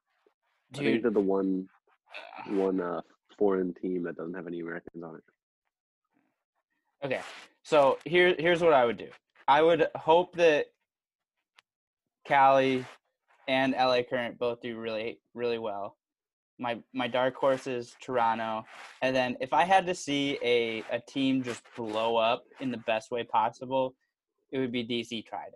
I 0.75 0.79
think 0.79 0.87
Dude. 0.97 1.03
they're 1.05 1.11
the 1.11 1.21
one 1.21 1.69
one 2.49 2.81
uh, 2.81 3.01
foreign 3.39 3.73
team 3.75 4.03
that 4.05 4.17
doesn't 4.17 4.35
have 4.35 4.47
any 4.47 4.61
Americans 4.61 5.03
on 5.03 5.17
it. 5.17 5.25
Okay. 7.05 7.21
So 7.63 7.99
here 8.05 8.35
here's 8.39 8.61
what 8.61 8.73
I 8.75 8.85
would 8.85 8.99
do. 8.99 9.09
I 9.49 9.63
would 9.63 9.87
hope 9.95 10.37
that 10.37 10.67
Cali 12.27 12.85
and 13.49 13.75
LA 13.75 14.03
Current 14.03 14.39
both 14.39 14.61
do 14.61 14.77
really 14.77 15.21
really 15.35 15.59
well. 15.59 15.97
My 16.59 16.79
my 16.93 17.07
dark 17.07 17.37
horse 17.37 17.67
is 17.67 17.95
Toronto. 18.01 18.65
And 19.03 19.15
then 19.15 19.37
if 19.41 19.53
I 19.53 19.65
had 19.65 19.87
to 19.87 19.95
see 19.95 20.39
a, 20.43 20.83
a 20.91 21.01
team 21.01 21.43
just 21.43 21.63
blow 21.77 22.17
up 22.17 22.45
in 22.61 22.71
the 22.71 22.79
best 22.79 23.11
way 23.11 23.23
possible, 23.23 23.95
it 24.51 24.59
would 24.59 24.73
be 24.73 24.85
DC 24.85 25.27
Trident. 25.27 25.55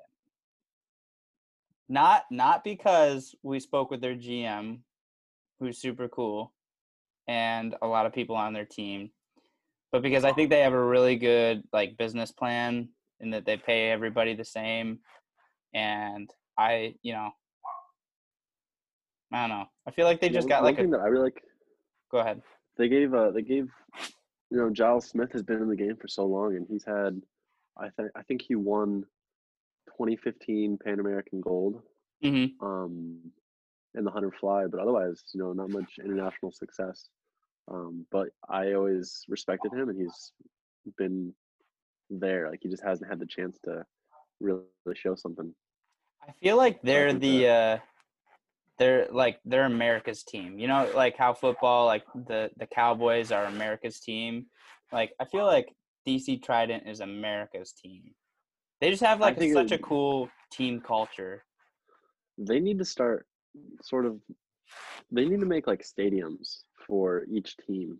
Not 1.88 2.24
not 2.31 2.62
because 2.62 3.35
we 3.42 3.59
spoke 3.59 3.90
with 3.90 4.00
their 4.00 4.14
GM, 4.14 4.81
who's 5.59 5.79
super 5.79 6.07
cool, 6.09 6.53
and 7.26 7.74
a 7.83 7.87
lot 7.87 8.07
of 8.07 8.12
people 8.12 8.37
on 8.37 8.53
their 8.53 8.66
team 8.66 9.11
but 9.92 10.03
because 10.03 10.24
I 10.24 10.33
think 10.33 10.50
they 10.50 10.61
have 10.61 10.72
a 10.72 10.85
really 10.85 11.16
good 11.16 11.64
like 11.72 11.96
business 11.96 12.31
plan 12.31 12.88
in 13.20 13.30
that 13.30 13.44
they 13.44 13.56
pay 13.56 13.90
everybody 13.90 14.35
the 14.35 14.44
same, 14.44 14.98
and 15.74 16.30
I, 16.59 16.94
you 17.02 17.12
know, 17.12 17.30
I 19.33 19.40
don't 19.40 19.50
know. 19.50 19.66
I 19.87 19.90
feel 19.92 20.06
like 20.06 20.20
they 20.20 20.28
just 20.28 20.48
One- 20.48 20.48
got 20.48 20.64
like 20.64 20.78
a. 20.78 20.83
thing 20.83 20.90
that 20.90 21.00
I 21.00 21.06
really 21.06 21.24
like. 21.24 21.42
Go 22.11 22.18
ahead. 22.18 22.42
They 22.76 22.88
gave 22.88 23.14
uh 23.14 23.30
they 23.30 23.42
gave 23.42 23.68
you 24.50 24.56
know 24.59 24.70
Giles 24.70 25.06
Smith 25.06 25.33
has 25.33 25.42
been 25.42 25.62
in 25.62 25.68
the 25.68 25.76
game 25.76 25.96
for 25.96 26.09
so 26.09 26.24
long 26.26 26.56
and 26.56 26.66
he's 26.68 26.85
had 26.85 27.20
I 27.78 27.88
think 27.90 28.11
I 28.16 28.22
think 28.22 28.42
he 28.42 28.56
won 28.56 29.02
2015 29.88 30.78
Pan 30.85 30.98
American 31.00 31.40
Gold 31.40 31.83
hmm 32.22 32.46
um 32.61 33.18
in 33.94 34.04
the 34.04 34.11
hunter 34.11 34.33
fly 34.40 34.66
but 34.66 34.80
otherwise 34.80 35.22
you 35.33 35.40
know 35.40 35.52
not 35.52 35.70
much 35.70 35.98
international 36.04 36.52
success 36.52 37.09
um 37.68 38.06
but 38.11 38.28
I 38.48 38.72
always 38.72 39.24
respected 39.28 39.72
him 39.72 39.88
and 39.88 40.00
he's 40.00 40.33
been 40.98 41.33
there 42.10 42.50
like 42.50 42.60
he 42.62 42.68
just 42.68 42.82
hasn't 42.82 43.08
had 43.08 43.20
the 43.20 43.26
chance 43.26 43.58
to 43.64 43.84
really 44.40 44.62
show 44.94 45.14
something 45.14 45.54
I 46.26 46.32
feel 46.42 46.56
like 46.56 46.82
they're 46.82 47.12
the. 47.12 47.48
uh 47.48 47.78
they're 48.80 49.06
like 49.12 49.38
they're 49.44 49.66
America's 49.66 50.24
team. 50.24 50.58
You 50.58 50.66
know, 50.66 50.90
like 50.94 51.16
how 51.16 51.34
football, 51.34 51.86
like 51.86 52.02
the 52.14 52.50
the 52.56 52.66
Cowboys 52.66 53.30
are 53.30 53.44
America's 53.44 54.00
team. 54.00 54.46
Like 54.90 55.12
I 55.20 55.26
feel 55.26 55.44
like 55.44 55.68
DC 56.08 56.42
Trident 56.42 56.88
is 56.88 57.00
America's 57.00 57.72
team. 57.72 58.14
They 58.80 58.90
just 58.90 59.02
have 59.02 59.20
like 59.20 59.36
it 59.38 59.52
such 59.52 59.72
a 59.72 59.78
cool 59.78 60.30
team 60.50 60.80
culture. 60.80 61.44
they 62.38 62.58
need 62.58 62.78
to 62.78 62.84
start 62.84 63.26
sort 63.82 64.06
of 64.06 64.18
they 65.12 65.26
need 65.26 65.40
to 65.40 65.46
make 65.46 65.66
like 65.66 65.84
stadiums 65.84 66.62
for 66.86 67.24
each 67.30 67.56
team 67.66 67.98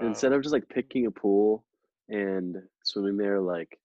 instead 0.00 0.32
of 0.32 0.42
just 0.42 0.52
like 0.52 0.68
picking 0.68 1.06
a 1.06 1.10
pool 1.10 1.64
and 2.08 2.56
swimming 2.84 3.16
there 3.16 3.40
like 3.40 3.78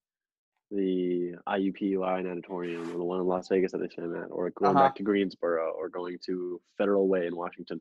the 0.71 1.33
IUPUI 1.47 2.23
natatorium 2.23 2.89
or 2.89 2.97
the 2.97 3.03
one 3.03 3.19
in 3.19 3.27
Las 3.27 3.47
Vegas 3.49 3.71
that 3.73 3.79
they 3.79 3.89
swim 3.89 4.15
at, 4.15 4.31
or 4.31 4.49
going 4.51 4.71
Uh-huh. 4.75 4.85
back 4.85 4.95
to 4.95 5.03
Greensboro 5.03 5.71
or 5.73 5.87
going 5.89 6.17
to 6.25 6.59
Federal 6.77 7.07
Way 7.07 7.27
in 7.27 7.35
Washington. 7.35 7.79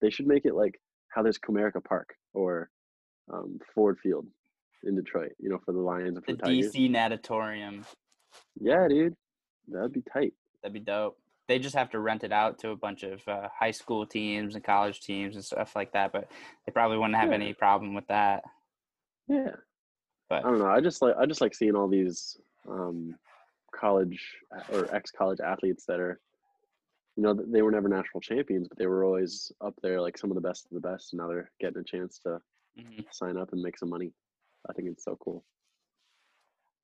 They 0.00 0.10
should 0.10 0.26
make 0.26 0.44
it 0.46 0.54
like 0.54 0.80
how 1.08 1.22
there's 1.22 1.38
Comerica 1.38 1.82
Park 1.84 2.14
or 2.32 2.70
um, 3.32 3.58
Ford 3.74 3.98
Field 4.02 4.26
in 4.84 4.94
Detroit, 4.96 5.32
you 5.38 5.48
know, 5.50 5.58
for 5.64 5.72
the 5.72 5.78
Lions 5.80 6.16
and 6.16 6.24
for 6.24 6.32
the. 6.34 6.42
DC 6.42 6.90
Natatorium. 6.90 7.84
Yeah, 8.60 8.86
dude. 8.88 9.16
That'd 9.68 9.92
be 9.92 10.02
tight. 10.12 10.34
That'd 10.62 10.74
be 10.74 10.80
dope. 10.80 11.18
They 11.46 11.58
just 11.58 11.74
have 11.76 11.90
to 11.90 12.00
rent 12.00 12.24
it 12.24 12.32
out 12.32 12.58
to 12.60 12.70
a 12.70 12.76
bunch 12.76 13.02
of 13.02 13.20
uh, 13.28 13.48
high 13.58 13.70
school 13.70 14.06
teams 14.06 14.54
and 14.54 14.64
college 14.64 15.00
teams 15.02 15.34
and 15.36 15.44
stuff 15.44 15.76
like 15.76 15.92
that. 15.92 16.10
But 16.12 16.30
they 16.64 16.72
probably 16.72 16.96
wouldn't 16.96 17.16
have 17.16 17.28
Yeah. 17.30 17.34
any 17.34 17.52
problem 17.52 17.94
with 17.94 18.06
that. 18.08 18.44
Yeah. 19.28 19.56
But 20.28 20.44
I 20.44 20.48
don't 20.50 20.58
know. 20.58 20.66
I 20.66 20.80
just 20.80 21.02
like 21.02 21.16
I 21.16 21.26
just 21.26 21.40
like 21.40 21.54
seeing 21.54 21.76
all 21.76 21.88
these 21.88 22.36
um, 22.68 23.14
college 23.74 24.18
or 24.72 24.92
ex-college 24.94 25.40
athletes 25.40 25.84
that 25.86 26.00
are, 26.00 26.20
you 27.16 27.22
know, 27.22 27.34
they 27.34 27.62
were 27.62 27.70
never 27.70 27.88
national 27.88 28.20
champions, 28.20 28.68
but 28.68 28.78
they 28.78 28.86
were 28.86 29.04
always 29.04 29.52
up 29.60 29.74
there, 29.82 30.00
like 30.00 30.16
some 30.16 30.30
of 30.30 30.34
the 30.34 30.40
best 30.40 30.64
of 30.66 30.70
the 30.80 30.88
best. 30.88 31.12
And 31.12 31.20
now 31.20 31.28
they're 31.28 31.50
getting 31.60 31.78
a 31.80 31.84
chance 31.84 32.18
to 32.20 32.40
Mhm. 32.78 33.04
sign 33.12 33.36
up 33.36 33.52
and 33.52 33.62
make 33.62 33.78
some 33.78 33.90
money. 33.90 34.12
I 34.68 34.72
think 34.72 34.88
it's 34.88 35.04
so 35.04 35.16
cool. 35.16 35.44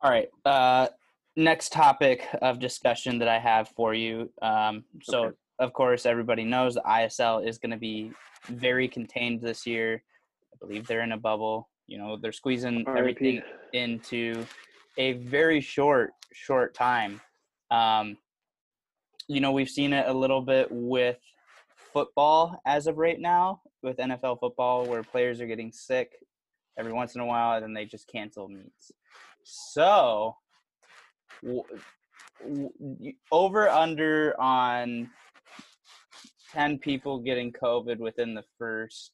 all 0.03 0.11
right. 0.11 0.31
Uh, 0.47 0.89
next 1.37 1.73
topic 1.73 2.27
of 2.41 2.59
discussion 2.59 3.19
that 3.19 3.29
I 3.29 3.39
have 3.39 3.69
for 3.69 3.93
you. 3.93 4.33
Um, 4.41 4.83
so, 5.03 5.25
Okay. 5.27 5.37
of 5.59 5.73
course, 5.75 6.07
everybody 6.07 6.43
knows 6.43 6.75
the 6.75 6.81
ISL 6.87 7.41
is 7.47 7.59
going 7.59 7.73
to 7.73 7.77
be 7.77 8.13
very 8.47 8.89
contained 8.89 9.43
this 9.43 9.67
year. 9.67 10.03
I 10.55 10.57
believe 10.59 10.87
they're 10.87 11.03
in 11.03 11.13
a 11.13 11.19
bubble. 11.19 11.69
You 11.91 11.99
know, 11.99 12.17
they're 12.17 12.31
squeezing 12.31 12.85
everything 12.97 13.43
into 13.73 14.47
a 14.97 15.15
very 15.15 15.61
short 15.61 16.13
short 16.33 16.73
time. 16.73 17.21
Um 17.73 18.17
you 19.27 19.41
know 19.41 19.51
we've 19.51 19.69
seen 19.69 19.93
it 19.93 20.07
a 20.07 20.13
little 20.13 20.41
bit 20.41 20.69
with 20.71 21.19
football 21.93 22.61
as 22.65 22.87
of 22.87 22.97
right 22.97 23.21
now 23.21 23.61
with 23.83 23.97
NFL 23.97 24.39
football 24.39 24.87
where 24.87 25.03
players 25.03 25.41
are 25.41 25.47
getting 25.47 25.73
sick 25.73 26.13
every 26.79 26.93
once 26.93 27.17
in 27.17 27.21
a 27.21 27.27
while 27.27 27.57
and 27.57 27.65
then 27.65 27.75
they 27.75 27.85
just 27.85 28.07
cancel 28.07 28.49
meets. 28.49 28.93
So 29.43 30.37
w- 31.43 31.65
over 33.33 33.69
under 33.69 34.41
on 34.41 35.11
10 36.53 36.79
people 36.79 37.19
getting 37.19 37.53
covid 37.53 37.99
within 37.99 38.35
the 38.35 38.45
first 38.59 39.13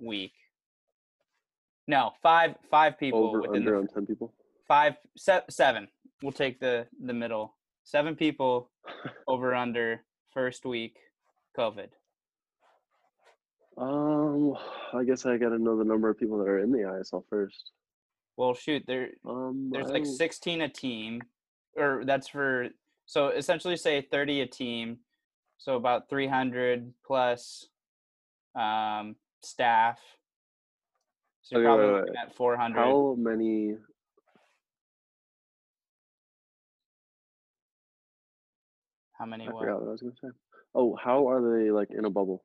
week 0.00 0.32
no 1.92 2.12
five 2.22 2.54
five 2.70 2.98
people 2.98 3.26
Over 3.28 3.42
within 3.42 3.52
the 3.64 3.70
under 3.70 3.76
on 3.76 3.86
ten 3.86 4.06
people. 4.06 4.32
five 4.66 4.94
se- 5.16 5.48
seven 5.50 5.86
we'll 6.22 6.32
take 6.44 6.58
the 6.58 6.86
the 7.04 7.12
middle 7.12 7.54
seven 7.84 8.16
people 8.16 8.70
over 9.28 9.54
under 9.54 10.02
first 10.32 10.64
week 10.64 10.96
covid 11.58 11.88
Um, 13.76 14.54
I 14.92 15.04
guess 15.04 15.24
I 15.26 15.36
gotta 15.36 15.58
know 15.58 15.76
the 15.78 15.84
number 15.84 16.08
of 16.10 16.18
people 16.18 16.38
that 16.38 16.48
are 16.48 16.58
in 16.60 16.72
the 16.72 16.78
ISL 16.96 17.24
first. 17.28 17.70
well 18.36 18.54
shoot 18.54 18.82
there 18.86 19.10
Um, 19.28 19.70
there's 19.72 19.90
I 19.90 19.94
like 19.98 20.06
16 20.06 20.62
a 20.62 20.68
team 20.68 21.22
or 21.76 22.04
that's 22.04 22.28
for 22.28 22.68
so 23.06 23.28
essentially 23.28 23.76
say 23.76 24.00
30 24.00 24.40
a 24.42 24.46
team 24.46 24.98
so 25.58 25.76
about 25.76 26.08
300 26.08 26.92
plus 27.06 27.66
um 28.54 29.16
staff 29.42 29.98
so 31.42 31.58
you're 31.58 31.64
probably 31.64 31.86
wait, 31.86 31.92
looking 31.92 32.14
wait. 32.14 32.28
at 32.28 32.36
400 32.36 32.78
How 32.78 33.14
many? 33.18 33.76
how 39.18 39.26
many 39.26 39.46
I 39.46 39.52
what? 39.52 39.60
forgot 39.60 39.80
what 39.80 39.88
I 39.88 39.92
was 39.92 40.00
gonna 40.00 40.14
say. 40.20 40.28
Oh, 40.74 40.96
how 41.02 41.28
are 41.28 41.40
they 41.58 41.70
like 41.70 41.88
in 41.90 42.04
a 42.04 42.10
bubble? 42.10 42.44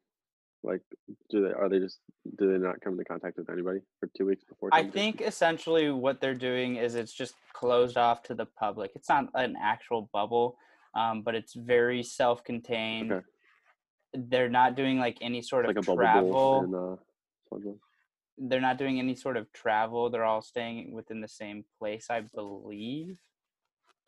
Like, 0.64 0.82
do 1.30 1.44
they 1.44 1.52
are 1.52 1.70
they 1.70 1.80
just 1.80 2.00
do 2.38 2.52
they 2.52 2.58
not 2.58 2.82
come 2.82 2.94
into 2.94 3.06
contact 3.06 3.38
with 3.38 3.50
anybody 3.50 3.80
for 4.00 4.10
two 4.18 4.26
weeks 4.26 4.44
before? 4.44 4.70
I 4.72 4.84
think 4.84 5.22
essentially 5.22 5.90
what 5.92 6.20
they're 6.20 6.36
doing 6.36 6.76
is 6.76 6.96
it's 6.96 7.14
just 7.14 7.36
closed 7.54 7.98
off 7.98 8.22
to 8.24 8.36
the 8.36 8.46
public. 8.46 8.92
It's 8.96 9.10
not 9.10 9.30
an 9.34 9.56
actual 9.60 10.10
bubble, 10.14 10.58
um, 10.94 11.22
but 11.22 11.36
it's 11.36 11.54
very 11.54 12.04
self-contained. 12.04 13.12
Okay. 13.12 13.26
They're 14.14 14.50
not 14.50 14.76
doing 14.76 15.00
like 15.00 15.18
any 15.22 15.42
sort 15.42 15.68
like 15.68 15.78
of 15.78 15.84
a 15.84 15.96
bubble 15.96 15.98
travel. 16.02 17.00
They're 18.38 18.62
not 18.62 18.78
doing 18.78 19.00
any 19.00 19.16
sort 19.16 19.38
of 19.38 19.52
travel. 19.54 20.10
They're 20.10 20.24
all 20.26 20.42
staying 20.42 20.92
within 20.94 21.22
the 21.22 21.28
same 21.28 21.66
place, 21.80 22.08
I 22.10 22.22
believe. 22.22 23.18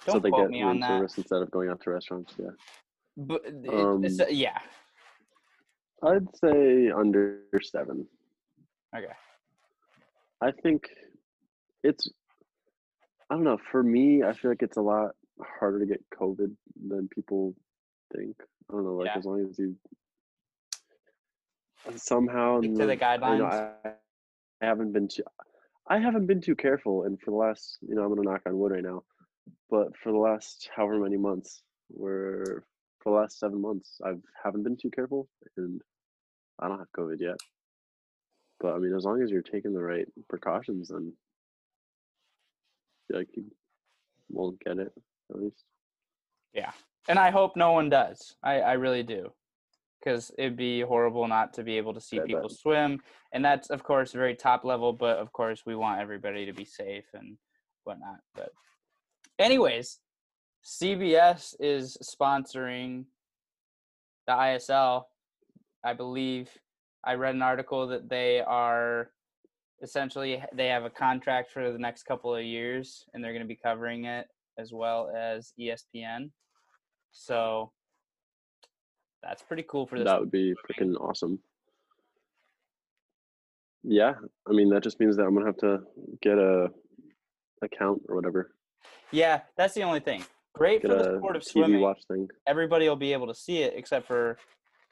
Don't 0.05 0.15
so 0.15 0.19
they 0.19 0.29
quote 0.29 0.43
get 0.43 0.51
me 0.51 0.61
on 0.61 0.79
that. 0.79 0.87
service 0.87 1.17
instead 1.17 1.41
of 1.41 1.51
going 1.51 1.69
out 1.69 1.81
to 1.81 1.89
restaurants. 1.91 2.33
Yeah, 2.37 2.51
But 3.17 3.41
it- 3.45 3.69
Um, 3.69 4.03
it's, 4.05 4.19
yeah. 4.29 4.59
I'd 6.03 6.33
say 6.37 6.89
under 6.91 7.41
seven. 7.61 8.07
Okay. 8.95 9.13
I 10.41 10.51
think 10.51 10.87
it's. 11.83 12.09
I 13.29 13.35
don't 13.35 13.43
know. 13.43 13.57
For 13.71 13.83
me, 13.83 14.23
I 14.23 14.31
feel 14.33 14.49
like 14.51 14.63
it's 14.63 14.77
a 14.77 14.81
lot 14.81 15.11
harder 15.59 15.79
to 15.79 15.85
get 15.85 16.01
COVID 16.11 16.55
than 16.87 17.09
people 17.09 17.53
think. 18.15 18.35
I 18.69 18.73
don't 18.73 18.85
know. 18.85 18.95
Like 18.95 19.07
Yeah. 19.07 19.17
as 19.17 19.25
long 19.25 19.45
as 19.49 19.59
you 19.59 19.75
somehow 21.95 22.59
Stick 22.59 22.71
to 22.75 22.85
the 22.85 22.95
know, 22.95 22.95
guidelines. 22.95 23.73
I 23.85 23.93
haven't 24.65 24.91
been 24.91 25.07
too. 25.07 25.23
I 25.87 25.99
haven't 25.99 26.27
been 26.27 26.41
too 26.41 26.55
careful, 26.55 27.03
and 27.03 27.19
for 27.19 27.31
the 27.31 27.37
last, 27.37 27.77
you 27.81 27.95
know, 27.95 28.03
I'm 28.03 28.09
gonna 28.09 28.29
knock 28.29 28.41
on 28.45 28.57
wood 28.57 28.71
right 28.71 28.83
now, 28.83 29.03
but 29.69 29.95
for 29.97 30.11
the 30.11 30.17
last 30.17 30.69
however 30.75 30.99
many 30.99 31.17
months, 31.17 31.63
where 31.87 32.63
for 32.99 33.13
the 33.13 33.19
last 33.19 33.39
seven 33.39 33.61
months, 33.61 33.99
I 34.05 34.13
haven't 34.43 34.63
been 34.63 34.77
too 34.77 34.91
careful, 34.91 35.27
and 35.57 35.81
I 36.59 36.67
don't 36.67 36.79
have 36.79 36.91
COVID 36.97 37.19
yet. 37.19 37.37
But 38.59 38.75
I 38.75 38.79
mean, 38.79 38.93
as 38.93 39.05
long 39.05 39.21
as 39.21 39.31
you're 39.31 39.41
taking 39.41 39.73
the 39.73 39.81
right 39.81 40.07
precautions, 40.27 40.89
then 40.89 41.13
like 43.09 43.29
you 43.35 43.45
won't 44.29 44.59
get 44.59 44.77
it 44.77 44.91
at 45.29 45.39
least. 45.39 45.63
Yeah. 46.53 46.71
And 47.07 47.17
I 47.17 47.31
hope 47.31 47.55
no 47.55 47.71
one 47.71 47.89
does. 47.89 48.35
I, 48.43 48.59
I 48.59 48.73
really 48.73 49.03
do. 49.03 49.31
Because 49.99 50.31
it'd 50.37 50.55
be 50.55 50.81
horrible 50.81 51.27
not 51.27 51.53
to 51.53 51.63
be 51.63 51.77
able 51.77 51.93
to 51.93 52.01
see 52.01 52.17
Yeah, 52.17 52.23
people 52.23 52.49
swim. 52.49 52.99
And 53.33 53.43
that's, 53.43 53.69
of 53.69 53.83
course, 53.83 54.13
very 54.13 54.35
top 54.35 54.63
level, 54.63 54.93
but 54.93 55.17
of 55.17 55.31
course, 55.33 55.63
we 55.65 55.75
want 55.75 55.99
everybody 55.99 56.45
to 56.45 56.53
be 56.53 56.65
safe 56.65 57.05
and 57.13 57.37
whatnot. 57.83 58.19
But, 58.33 58.51
anyways, 59.39 59.99
CBS 60.63 61.55
is 61.59 61.97
sponsoring 62.03 63.05
the 64.27 64.33
ISL. 64.33 65.03
I 65.83 65.93
believe 65.93 66.49
I 67.03 67.15
read 67.15 67.35
an 67.35 67.41
article 67.41 67.87
that 67.87 68.09
they 68.09 68.41
are 68.41 69.11
essentially 69.81 70.43
they 70.53 70.67
have 70.67 70.83
a 70.83 70.89
contract 70.89 71.51
for 71.51 71.71
the 71.71 71.79
next 71.79 72.03
couple 72.03 72.35
of 72.35 72.43
years 72.43 73.05
and 73.13 73.23
they're 73.23 73.31
going 73.31 73.43
to 73.43 73.47
be 73.47 73.55
covering 73.55 74.05
it 74.05 74.27
as 74.57 74.73
well 74.73 75.09
as 75.15 75.53
ESPN. 75.59 76.31
So 77.11 77.71
that's 79.23 79.41
pretty 79.41 79.65
cool 79.67 79.85
for 79.85 79.97
this. 79.97 80.05
That 80.05 80.19
would 80.19 80.31
be 80.31 80.53
freaking 80.69 80.95
awesome. 80.99 81.39
Yeah, 83.83 84.13
I 84.47 84.51
mean 84.51 84.69
that 84.69 84.83
just 84.83 84.99
means 84.99 85.15
that 85.17 85.23
I'm 85.23 85.33
gonna 85.33 85.45
have 85.45 85.57
to 85.57 85.79
get 86.21 86.37
a 86.37 86.69
account 87.61 88.01
or 88.07 88.15
whatever, 88.15 88.51
yeah, 89.11 89.41
that's 89.57 89.73
the 89.73 89.83
only 89.83 89.99
thing. 89.99 90.23
Great 90.53 90.81
get 90.81 90.91
for 90.91 90.97
the 90.97 91.17
sport 91.17 91.35
of 91.35 91.41
TV 91.41 91.51
swimming. 91.51 91.81
watch 91.81 92.01
thing. 92.07 92.27
Everybody 92.47 92.87
will 92.87 92.95
be 92.95 93.13
able 93.13 93.27
to 93.27 93.35
see 93.35 93.59
it 93.59 93.73
except 93.75 94.07
for 94.07 94.37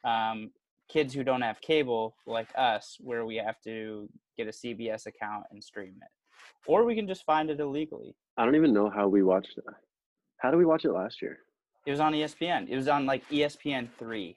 um, 0.03 0.51
kids 0.89 1.13
who 1.13 1.23
don't 1.23 1.41
have 1.41 1.59
cable 1.61 2.15
like 2.25 2.47
us, 2.55 2.97
where 2.99 3.25
we 3.25 3.35
have 3.37 3.59
to 3.63 4.09
get 4.37 4.47
a 4.47 4.51
CBS 4.51 5.05
account 5.05 5.45
and 5.51 5.63
stream 5.63 5.95
it, 6.01 6.09
or 6.65 6.83
we 6.85 6.95
can 6.95 7.07
just 7.07 7.25
find 7.25 7.49
it 7.49 7.59
illegally. 7.59 8.15
I 8.37 8.45
don't 8.45 8.55
even 8.55 8.73
know 8.73 8.89
how 8.89 9.07
we 9.07 9.23
watched 9.23 9.57
it. 9.57 9.63
How 10.37 10.51
did 10.51 10.57
we 10.57 10.65
watch 10.65 10.85
it 10.85 10.91
last 10.91 11.21
year? 11.21 11.39
It 11.87 11.91
was 11.91 12.01
on 12.01 12.11
ESPN. 12.11 12.67
It 12.67 12.75
was 12.75 12.89
on 12.89 13.05
like 13.05 13.25
ESPN 13.29 13.87
three 13.97 14.35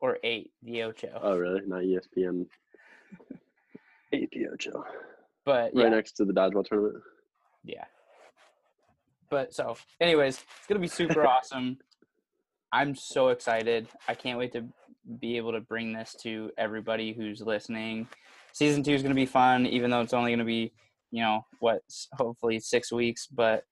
or 0.00 0.16
eight, 0.24 0.50
the 0.62 0.82
Ocho. 0.84 1.20
Oh, 1.22 1.36
really? 1.36 1.60
Not 1.66 1.82
ESPN. 1.82 2.46
APOcho. 4.14 4.82
but 5.44 5.72
Right 5.74 5.74
yeah, 5.74 5.88
next 5.90 6.12
to 6.12 6.24
the 6.24 6.32
dodgeball 6.32 6.64
tournament. 6.64 7.04
yeah. 7.64 7.84
But 9.28 9.52
so, 9.52 9.76
anyways, 10.00 10.36
it's 10.38 10.66
gonna 10.66 10.80
be 10.80 10.88
super 10.88 11.26
awesome. 11.26 11.76
I'm 12.72 12.94
so 12.94 13.28
excited. 13.28 13.88
I 14.08 14.14
can't 14.14 14.38
wait 14.38 14.52
to 14.52 14.64
be 15.20 15.36
able 15.36 15.52
to 15.52 15.60
bring 15.60 15.92
this 15.92 16.16
to 16.22 16.50
everybody 16.56 17.12
who's 17.12 17.42
listening. 17.42 18.08
Season 18.52 18.82
two 18.82 18.94
is 18.94 19.02
gonna 19.02 19.14
be 19.14 19.26
fun, 19.26 19.66
even 19.66 19.90
though 19.90 20.00
it's 20.00 20.14
only 20.14 20.32
gonna 20.32 20.46
be, 20.46 20.72
you 21.10 21.22
know, 21.22 21.44
what, 21.58 21.82
hopefully 22.14 22.58
six 22.58 22.90
weeks. 22.90 23.26
But 23.26 23.64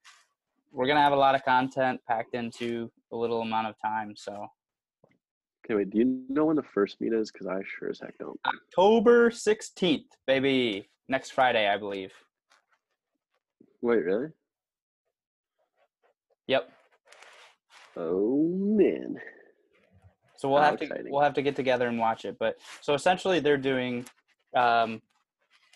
we're 0.72 0.86
gonna 0.86 1.02
have 1.02 1.12
a 1.12 1.16
lot 1.16 1.34
of 1.34 1.44
content 1.44 2.00
packed 2.06 2.34
into 2.34 2.90
a 3.12 3.16
little 3.16 3.42
amount 3.42 3.68
of 3.68 3.74
time. 3.80 4.14
So 4.16 4.48
Okay, 5.68 5.74
wait. 5.74 5.90
Do 5.90 5.98
you 5.98 6.22
know 6.30 6.46
when 6.46 6.56
the 6.56 6.62
first 6.62 6.98
meet 7.00 7.12
is? 7.12 7.30
Because 7.30 7.46
I 7.46 7.60
sure 7.78 7.90
as 7.90 8.00
heck 8.00 8.16
don't. 8.18 8.40
October 8.46 9.30
sixteenth, 9.30 10.06
baby, 10.26 10.88
next 11.08 11.32
Friday, 11.32 11.68
I 11.68 11.76
believe. 11.76 12.12
Wait, 13.82 14.04
really? 14.04 14.28
Yep. 16.46 16.70
Oh 17.96 18.48
man. 18.54 19.18
So 20.36 20.48
we'll 20.48 20.62
How 20.62 20.70
have 20.70 20.80
to 20.80 21.04
we'll 21.06 21.20
have 21.20 21.34
to 21.34 21.42
get 21.42 21.56
together 21.56 21.88
and 21.88 21.98
watch 21.98 22.24
it. 22.24 22.36
But 22.38 22.56
so 22.80 22.94
essentially, 22.94 23.40
they're 23.40 23.56
doing 23.58 24.06
um, 24.56 25.02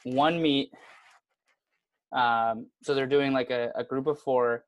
one 0.05 0.40
meet. 0.40 0.72
Um, 2.12 2.66
so 2.83 2.94
they're 2.94 3.07
doing 3.07 3.33
like 3.33 3.50
a, 3.50 3.72
a 3.74 3.85
group 3.85 4.07
of 4.07 4.18
four, 4.20 4.64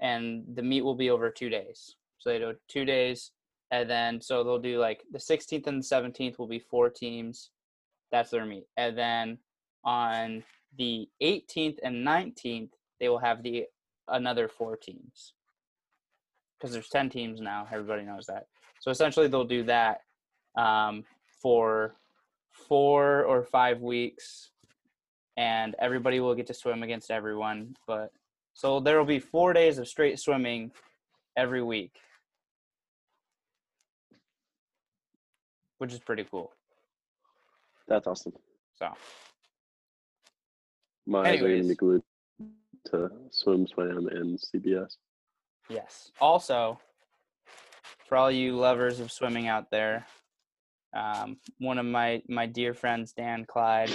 and 0.00 0.44
the 0.54 0.62
meet 0.62 0.82
will 0.82 0.94
be 0.94 1.10
over 1.10 1.30
two 1.30 1.48
days. 1.48 1.96
So 2.18 2.30
they 2.30 2.38
do 2.38 2.54
two 2.68 2.84
days, 2.84 3.32
and 3.70 3.88
then 3.88 4.20
so 4.20 4.42
they'll 4.42 4.58
do 4.58 4.78
like 4.78 5.02
the 5.10 5.18
16th 5.18 5.66
and 5.66 5.82
the 5.82 5.86
17th 5.86 6.38
will 6.38 6.48
be 6.48 6.58
four 6.58 6.90
teams. 6.90 7.50
That's 8.10 8.30
their 8.30 8.44
meet, 8.44 8.66
and 8.76 8.96
then 8.98 9.38
on 9.84 10.42
the 10.76 11.08
18th 11.22 11.78
and 11.82 12.06
19th 12.06 12.70
they 12.98 13.08
will 13.08 13.18
have 13.18 13.42
the 13.42 13.64
another 14.08 14.48
four 14.48 14.76
teams 14.76 15.32
because 16.58 16.72
there's 16.74 16.88
10 16.88 17.08
teams 17.10 17.40
now. 17.40 17.66
Everybody 17.72 18.02
knows 18.02 18.26
that. 18.26 18.46
So 18.80 18.90
essentially, 18.90 19.28
they'll 19.28 19.44
do 19.44 19.64
that 19.64 20.02
um, 20.56 21.04
for 21.40 21.94
four 22.52 23.24
or 23.24 23.44
five 23.44 23.80
weeks, 23.80 24.50
and 25.36 25.74
everybody 25.78 26.20
will 26.20 26.34
get 26.34 26.46
to 26.48 26.54
swim 26.54 26.82
against 26.82 27.10
everyone. 27.10 27.76
But 27.86 28.12
so 28.60 28.78
there 28.78 28.98
will 28.98 29.06
be 29.06 29.18
four 29.18 29.54
days 29.54 29.78
of 29.78 29.88
straight 29.88 30.20
swimming 30.20 30.70
every 31.34 31.62
week, 31.62 31.94
which 35.78 35.94
is 35.94 35.98
pretty 35.98 36.24
cool. 36.30 36.52
That's 37.88 38.06
awesome. 38.06 38.34
So 38.74 38.92
My 41.06 41.20
eyes 41.20 41.36
are 41.36 41.38
gonna 41.38 41.52
Anyways. 41.54 41.68
be 41.68 41.74
glued 41.74 42.02
to 42.90 43.10
SwimSwam, 43.30 44.14
and 44.14 44.38
CBS. 44.38 44.98
yes. 45.70 46.10
Also, 46.20 46.78
for 48.06 48.18
all 48.18 48.30
you 48.30 48.56
lovers 48.56 49.00
of 49.00 49.10
swimming 49.10 49.48
out 49.48 49.70
there, 49.70 50.04
um, 50.92 51.38
one 51.60 51.78
of 51.78 51.86
my 51.86 52.22
my 52.28 52.44
dear 52.44 52.74
friends, 52.74 53.12
Dan 53.14 53.46
Clyde, 53.46 53.90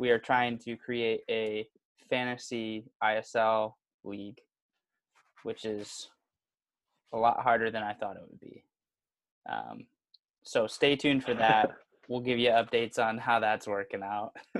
we 0.00 0.10
are 0.10 0.18
trying 0.18 0.58
to 0.66 0.76
create 0.76 1.20
a 1.30 1.68
fantasy 2.08 2.90
ISL 3.00 3.74
league, 4.04 4.40
which 5.42 5.64
is 5.64 6.08
a 7.12 7.16
lot 7.16 7.42
harder 7.42 7.70
than 7.70 7.82
I 7.82 7.92
thought 7.94 8.16
it 8.16 8.22
would 8.28 8.40
be. 8.40 8.64
Um, 9.48 9.86
so 10.42 10.66
stay 10.66 10.96
tuned 10.96 11.24
for 11.24 11.34
that. 11.34 11.70
we'll 12.08 12.20
give 12.20 12.38
you 12.38 12.50
updates 12.50 12.98
on 12.98 13.18
how 13.18 13.40
that's 13.40 13.66
working 13.66 14.02
out. 14.02 14.32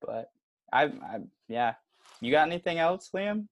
but 0.00 0.30
I, 0.72 0.84
I, 0.84 1.20
yeah. 1.48 1.74
You 2.20 2.32
got 2.32 2.48
anything 2.48 2.78
else, 2.78 3.10
Liam? 3.14 3.46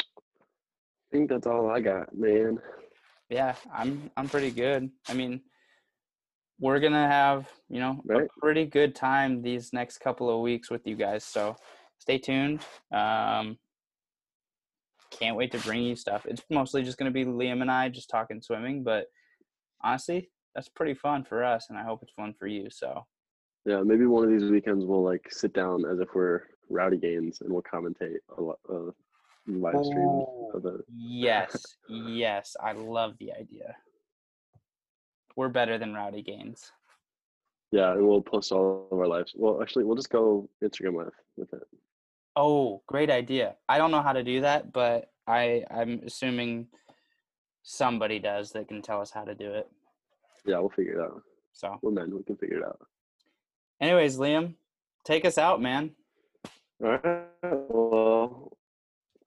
I 0.00 1.12
think 1.12 1.30
that's 1.30 1.46
all 1.46 1.70
I 1.70 1.80
got, 1.80 2.14
man. 2.16 2.58
Yeah, 3.30 3.54
I'm 3.72 4.10
I'm 4.16 4.28
pretty 4.28 4.50
good. 4.50 4.90
I 5.08 5.14
mean, 5.14 5.40
we're 6.58 6.80
gonna 6.80 7.06
have 7.06 7.50
you 7.68 7.80
know 7.80 8.00
Right. 8.04 8.24
a 8.24 8.40
pretty 8.40 8.64
good 8.64 8.94
time 8.94 9.42
these 9.42 9.72
next 9.72 9.98
couple 9.98 10.30
of 10.30 10.40
weeks 10.40 10.70
with 10.70 10.86
you 10.86 10.96
guys. 10.96 11.24
So 11.24 11.56
stay 11.98 12.18
tuned. 12.18 12.60
Um, 12.92 13.58
can't 15.10 15.36
wait 15.36 15.52
to 15.52 15.58
bring 15.58 15.82
you 15.82 15.96
stuff. 15.96 16.26
It's 16.26 16.42
mostly 16.50 16.82
just 16.82 16.98
gonna 16.98 17.10
be 17.10 17.24
Liam 17.24 17.60
and 17.62 17.70
I 17.70 17.88
just 17.88 18.10
talking 18.10 18.40
swimming, 18.42 18.82
but 18.82 19.06
honestly, 19.82 20.30
that's 20.54 20.68
pretty 20.68 20.94
fun 20.94 21.24
for 21.24 21.44
us, 21.44 21.66
and 21.68 21.78
I 21.78 21.82
hope 21.84 22.02
it's 22.02 22.12
fun 22.12 22.34
for 22.38 22.46
you. 22.46 22.70
So 22.70 23.06
Yeah, 23.64 23.82
maybe 23.82 24.06
one 24.06 24.24
of 24.24 24.30
these 24.30 24.50
weekends 24.50 24.84
we'll 24.84 25.02
like 25.02 25.30
sit 25.32 25.52
down 25.52 25.84
as 25.84 26.00
if 26.00 26.14
we're 26.14 26.42
Rowdy 26.70 26.96
Gaines 26.98 27.40
and 27.40 27.52
we'll 27.52 27.62
commentate 27.62 28.18
a 28.36 28.40
lot, 28.40 28.58
uh, 28.68 28.90
live 29.46 29.84
stream 29.84 30.24
of 30.54 30.64
it. 30.66 30.80
Yes, 30.96 31.76
yes, 31.88 32.56
I 32.60 32.72
love 32.72 33.16
the 33.18 33.32
idea. 33.32 33.76
We're 35.36 35.48
better 35.48 35.78
than 35.78 35.94
Rowdy 35.94 36.22
Gaines. 36.22 36.72
Yeah, 37.70 37.92
and 37.92 38.06
we'll 38.06 38.22
post 38.22 38.52
all 38.52 38.88
of 38.90 38.98
our 38.98 39.06
lives. 39.06 39.32
Well, 39.36 39.60
actually, 39.60 39.84
we'll 39.84 39.96
just 39.96 40.10
go 40.10 40.48
Instagram 40.64 40.96
live 40.96 41.12
with 41.36 41.52
it. 41.52 41.62
Oh, 42.34 42.82
great 42.86 43.10
idea. 43.10 43.56
I 43.68 43.78
don't 43.78 43.90
know 43.90 44.02
how 44.02 44.12
to 44.12 44.22
do 44.22 44.40
that, 44.40 44.72
but 44.72 45.10
I 45.26 45.64
I'm 45.70 46.00
assuming 46.06 46.68
somebody 47.62 48.18
does 48.18 48.52
that 48.52 48.68
can 48.68 48.82
tell 48.82 49.00
us 49.00 49.10
how 49.10 49.24
to 49.24 49.34
do 49.34 49.50
it. 49.52 49.68
Yeah, 50.44 50.58
we'll 50.58 50.70
figure 50.70 51.00
it 51.00 51.04
out. 51.04 51.22
So, 51.52 51.78
We're 51.82 51.90
men. 51.90 52.14
We 52.14 52.22
can 52.22 52.36
figure 52.36 52.58
it 52.58 52.64
out. 52.64 52.78
anyways, 53.80 54.18
Liam, 54.18 54.54
take 55.04 55.24
us 55.24 55.38
out, 55.38 55.60
man. 55.60 55.90
All 56.84 56.98
right. 57.02 57.24
Well, 57.42 58.56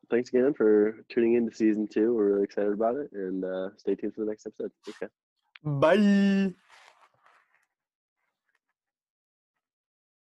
thanks 0.09 0.29
again 0.29 0.53
for 0.53 1.03
tuning 1.09 1.33
in 1.33 1.49
to 1.49 1.55
season 1.55 1.87
two. 1.87 2.13
We're 2.15 2.33
really 2.33 2.43
excited 2.43 2.71
about 2.71 2.95
it, 2.95 3.09
and 3.11 3.43
uh, 3.43 3.69
stay 3.77 3.95
tuned 3.95 4.13
for 4.13 4.21
the 4.21 4.27
next 4.27 4.45
episode. 4.45 4.71
Okay. 4.87 5.11
Bye. 5.63 6.53